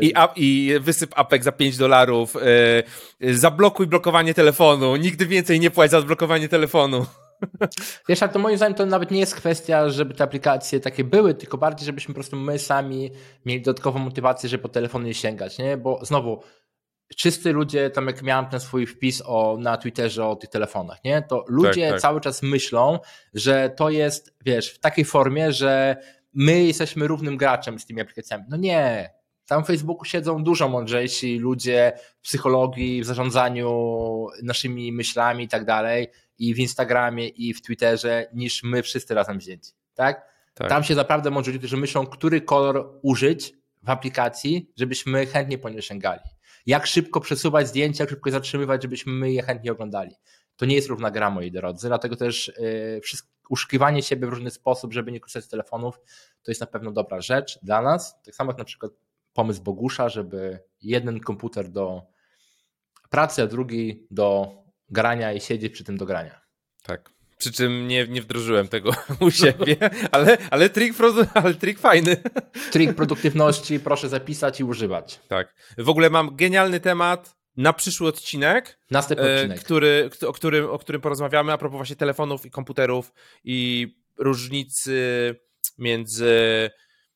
I, 0.00 0.12
I 0.36 0.72
wysyp 0.80 1.12
apek 1.16 1.44
za 1.44 1.52
5 1.52 1.76
dolarów. 1.76 2.34
Yy, 3.20 3.34
zablokuj 3.34 3.86
blokowanie 3.86 4.34
telefonu. 4.34 4.96
Nigdy 4.96 5.26
więcej 5.26 5.60
nie 5.60 5.70
płać 5.70 5.90
za 5.90 5.98
odblokowanie 5.98 6.48
telefonu. 6.48 7.06
Wiesz, 8.08 8.22
ale 8.22 8.32
to 8.32 8.38
moim 8.38 8.56
zdaniem 8.56 8.74
to 8.74 8.86
nawet 8.86 9.10
nie 9.10 9.20
jest 9.20 9.34
kwestia, 9.34 9.88
żeby 9.88 10.14
te 10.14 10.24
aplikacje 10.24 10.80
takie 10.80 11.04
były, 11.04 11.34
tylko 11.34 11.58
bardziej, 11.58 11.86
żebyśmy 11.86 12.14
po 12.14 12.20
prostu 12.20 12.36
my 12.36 12.58
sami 12.58 13.10
mieli 13.46 13.62
dodatkową 13.62 13.98
motywację, 13.98 14.48
żeby 14.48 14.62
po 14.62 14.68
telefonu 14.68 15.06
nie 15.06 15.14
sięgać, 15.14 15.58
nie? 15.58 15.76
Bo 15.76 15.98
znowu, 16.02 16.42
wszyscy 17.16 17.52
ludzie, 17.52 17.90
tam 17.90 18.06
jak 18.06 18.22
miałem 18.22 18.46
ten 18.46 18.60
swój 18.60 18.86
wpis 18.86 19.22
o, 19.26 19.56
na 19.60 19.76
Twitterze 19.76 20.26
o 20.26 20.36
tych 20.36 20.50
telefonach, 20.50 21.04
nie? 21.04 21.22
To 21.22 21.44
ludzie 21.48 21.82
tak, 21.82 21.90
tak. 21.90 22.00
cały 22.00 22.20
czas 22.20 22.42
myślą, 22.42 22.98
że 23.34 23.70
to 23.76 23.90
jest, 23.90 24.34
wiesz, 24.44 24.70
w 24.70 24.78
takiej 24.78 25.04
formie, 25.04 25.52
że 25.52 25.96
my 26.34 26.64
jesteśmy 26.64 27.06
równym 27.06 27.36
graczem 27.36 27.78
z 27.78 27.86
tymi 27.86 28.00
aplikacjami. 28.00 28.44
No 28.48 28.56
nie. 28.56 29.10
Tam 29.46 29.64
w 29.64 29.66
Facebooku 29.66 30.04
siedzą 30.04 30.44
dużo 30.44 30.68
mądrzejsi 30.68 31.38
ludzie 31.38 31.92
w 32.18 32.20
psychologii, 32.20 33.02
w 33.02 33.06
zarządzaniu 33.06 34.26
naszymi 34.42 34.92
myślami 34.92 35.44
i 35.44 35.48
tak 35.48 35.64
dalej, 35.64 36.08
i 36.38 36.54
w 36.54 36.58
Instagramie, 36.58 37.28
i 37.28 37.54
w 37.54 37.62
Twitterze, 37.62 38.26
niż 38.34 38.62
my 38.62 38.82
wszyscy 38.82 39.14
razem 39.14 39.38
wzięci. 39.38 39.72
Tak? 39.94 40.28
tak. 40.54 40.68
Tam 40.68 40.84
się 40.84 40.94
naprawdę 40.94 41.30
mądrzy 41.30 41.58
którzy 41.58 41.76
myślą, 41.76 42.06
który 42.06 42.40
kolor 42.40 42.98
użyć 43.02 43.52
w 43.82 43.90
aplikacji, 43.90 44.72
żebyśmy 44.76 45.26
chętnie 45.26 45.58
po 45.58 45.68
nie 45.68 45.82
sięgali 45.82 46.20
jak 46.66 46.86
szybko 46.86 47.20
przesuwać 47.20 47.68
zdjęcia, 47.68 48.04
jak 48.04 48.10
szybko 48.10 48.28
je 48.28 48.32
zatrzymywać, 48.32 48.82
żebyśmy 48.82 49.12
my 49.12 49.32
je 49.32 49.42
chętnie 49.42 49.72
oglądali. 49.72 50.16
To 50.56 50.66
nie 50.66 50.74
jest 50.74 50.88
równa 50.88 51.10
gra, 51.10 51.30
moi 51.30 51.50
drodzy, 51.50 51.88
dlatego 51.88 52.16
też 52.16 52.52
yy, 52.58 53.00
uszukiwanie 53.48 54.02
siebie 54.02 54.26
w 54.26 54.30
różny 54.30 54.50
sposób, 54.50 54.92
żeby 54.92 55.12
nie 55.12 55.20
korzystać 55.20 55.44
z 55.44 55.48
telefonów, 55.48 56.00
to 56.42 56.50
jest 56.50 56.60
na 56.60 56.66
pewno 56.66 56.92
dobra 56.92 57.20
rzecz 57.20 57.58
dla 57.62 57.82
nas. 57.82 58.22
Tak 58.22 58.34
samo 58.34 58.50
jak 58.50 58.58
na 58.58 58.64
przykład 58.64 58.92
pomysł 59.32 59.62
Bogusza, 59.62 60.08
żeby 60.08 60.58
jeden 60.80 61.20
komputer 61.20 61.68
do 61.68 62.02
pracy, 63.10 63.42
a 63.42 63.46
drugi 63.46 64.06
do 64.10 64.52
grania 64.88 65.32
i 65.32 65.40
siedzieć 65.40 65.72
przy 65.72 65.84
tym 65.84 65.96
do 65.96 66.06
grania. 66.06 66.40
Tak. 66.82 67.13
Przy 67.44 67.52
czym 67.52 67.88
nie, 67.88 68.06
nie 68.08 68.22
wdrożyłem 68.22 68.68
tego 68.68 68.90
u 69.20 69.30
siebie, 69.30 69.76
ale, 70.12 70.38
ale, 70.50 70.70
trik, 70.70 70.94
ale 71.34 71.54
trik 71.54 71.78
fajny. 71.78 72.16
Trik 72.70 72.94
produktywności 72.94 73.80
proszę 73.80 74.08
zapisać 74.08 74.60
i 74.60 74.64
używać. 74.64 75.20
Tak. 75.28 75.54
W 75.78 75.88
ogóle 75.88 76.10
mam 76.10 76.36
genialny 76.36 76.80
temat 76.80 77.36
na 77.56 77.72
przyszły 77.72 78.08
odcinek. 78.08 78.78
Następny 78.90 79.28
e, 79.28 79.34
odcinek. 79.34 79.60
Który, 79.60 80.10
o, 80.26 80.32
którym, 80.32 80.70
o 80.70 80.78
którym 80.78 81.00
porozmawiamy 81.00 81.52
a 81.52 81.58
propos 81.58 81.76
właśnie 81.76 81.96
telefonów 81.96 82.46
i 82.46 82.50
komputerów 82.50 83.12
i 83.44 83.88
różnicy 84.18 85.34
między 85.78 86.70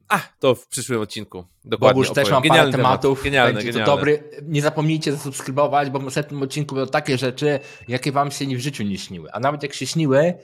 a, 0.09 0.21
to 0.39 0.55
w 0.55 0.67
przyszłym 0.67 1.01
odcinku. 1.01 1.45
Dokładnie. 1.65 2.03
Bogusz, 2.03 2.15
też 2.15 2.31
mam 2.31 2.43
parę 2.43 2.71
tematów. 2.71 3.25
Genialne, 3.25 3.55
Będzie 3.55 3.73
genialne. 3.73 3.93
to 3.93 3.97
dobry. 3.97 4.23
Nie 4.43 4.63
zapomnijcie 4.63 5.13
zasubskrybować, 5.13 5.91
bo 5.91 5.99
w 5.99 6.05
następnym 6.05 6.43
odcinku 6.43 6.75
będą 6.75 6.91
takie 6.91 7.19
rzeczy, 7.19 7.61
jakie 7.89 8.13
wam 8.13 8.31
się 8.31 8.47
w 8.47 8.61
życiu 8.61 8.83
nie 8.83 8.99
śniły. 8.99 9.33
A 9.33 9.41
nawet 9.41 9.63
jak 9.63 9.75
się 9.75 9.87
śniły, 9.87 10.35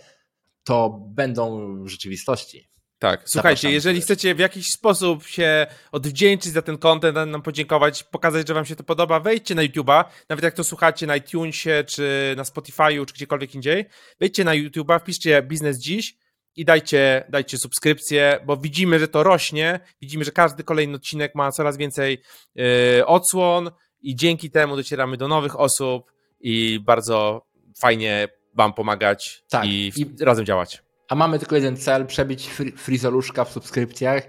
to 0.65 1.01
będą 1.09 1.75
w 1.85 1.89
rzeczywistości. 1.89 2.75
Tak, 2.99 3.23
słuchajcie, 3.25 3.71
jeżeli 3.71 4.01
chcecie 4.01 4.35
w 4.35 4.39
jakiś 4.39 4.73
sposób 4.73 5.27
się 5.27 5.67
odwdzięczyć 5.93 6.53
za 6.53 6.63
ten 6.63 6.79
content, 6.79 7.17
nam 7.27 7.43
podziękować, 7.43 8.03
pokazać, 8.03 8.49
że 8.49 8.55
wam 8.55 8.65
się 8.65 8.77
to 8.77 8.85
podoba, 8.85 9.21
wejdźcie 9.21 9.55
na 9.55 9.63
YouTube'a, 9.63 10.05
nawet 10.29 10.43
jak 10.43 10.55
to 10.55 10.65
słuchacie 10.65 11.07
na 11.07 11.17
iTunesie, 11.17 11.85
czy 11.87 12.35
na 12.37 12.43
Spotify'u, 12.43 13.07
czy 13.07 13.15
gdziekolwiek 13.15 13.55
indziej, 13.55 13.85
wejdźcie 14.21 14.45
na 14.45 14.53
YouTube'a, 14.53 15.01
wpiszcie 15.01 15.43
Biznes 15.43 15.79
Dziś, 15.79 16.17
i 16.57 16.65
dajcie, 16.65 17.25
dajcie 17.29 17.59
subskrypcję, 17.59 18.41
bo 18.47 18.57
widzimy, 18.57 18.99
że 18.99 19.09
to 19.09 19.23
rośnie, 19.23 19.81
widzimy, 20.03 20.25
że 20.25 20.33
każdy 20.33 20.65
kolejny 20.65 20.97
odcinek 20.97 21.35
ma 21.35 21.53
coraz 21.53 21.77
więcej 21.77 22.23
yy, 22.55 22.65
odsłon 23.07 23.71
i 24.03 24.17
dzięki 24.17 24.51
temu 24.51 24.77
docieramy 24.77 25.17
do 25.17 25.29
nowych 25.29 25.61
osób 25.61 26.13
i 26.41 26.81
bardzo 26.81 27.47
fajnie 27.79 28.29
Wam 28.55 28.73
pomagać 28.73 29.45
tak, 29.49 29.67
i, 29.67 29.93
i, 29.97 30.25
razem 30.25 30.45
działać. 30.45 30.83
A 31.09 31.15
mamy 31.15 31.39
tylko 31.39 31.55
jeden 31.55 31.77
cel, 31.77 32.07
przebić 32.07 32.51
frizoluszka 32.77 33.45
w 33.45 33.51
subskrypcjach, 33.51 34.27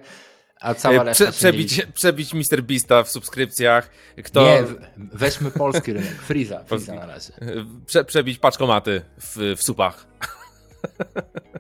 a 0.62 0.74
cała 0.74 1.02
e, 1.02 1.04
reszta... 1.04 1.24
Prze, 1.24 1.34
przebić, 1.34 1.86
przebić 1.94 2.34
Mr. 2.34 2.62
Beasta 2.64 3.04
w 3.04 3.10
subskrypcjach. 3.10 3.90
Kto... 4.24 4.46
Nie, 4.46 4.64
weźmy 4.98 5.52
polski 5.52 5.94
rynek, 5.94 6.22
Friza, 6.22 6.64
Friza 6.64 6.96
na 6.96 7.06
razie. 7.06 7.34
Prze, 7.86 8.06
przebić 8.06 8.40
paczkomaty 8.40 9.02
w, 9.20 9.56
w 9.58 9.64
supach. 9.64 10.06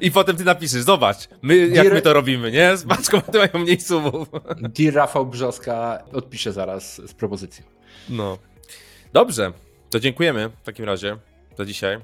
I 0.00 0.10
potem 0.10 0.36
ty 0.36 0.44
napiszesz, 0.44 0.82
zobacz, 0.82 1.28
my, 1.42 1.68
jak 1.68 1.92
my 1.92 2.02
to 2.02 2.12
robimy, 2.12 2.50
nie? 2.50 2.76
Z 2.76 2.84
paczką 2.84 3.20
mają 3.34 3.64
mniej 3.64 3.80
sumów. 3.80 4.28
Dir 4.68 4.94
Rafał 4.94 5.26
Brzoska 5.26 6.02
odpisze 6.12 6.52
zaraz 6.52 6.94
z 7.08 7.14
propozycją. 7.14 7.64
No. 8.08 8.38
Dobrze, 9.12 9.52
to 9.90 10.00
dziękujemy 10.00 10.50
w 10.62 10.62
takim 10.62 10.84
razie 10.84 11.16
za 11.58 11.64
dzisiaj. 11.64 11.98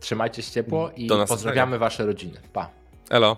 Trzymajcie 0.00 0.42
się 0.42 0.52
ciepło 0.52 0.90
i 0.96 1.08
pozdrawiamy 1.28 1.78
wasze 1.78 2.06
rodziny. 2.06 2.40
Pa. 2.52 2.70
Elo. 3.10 3.36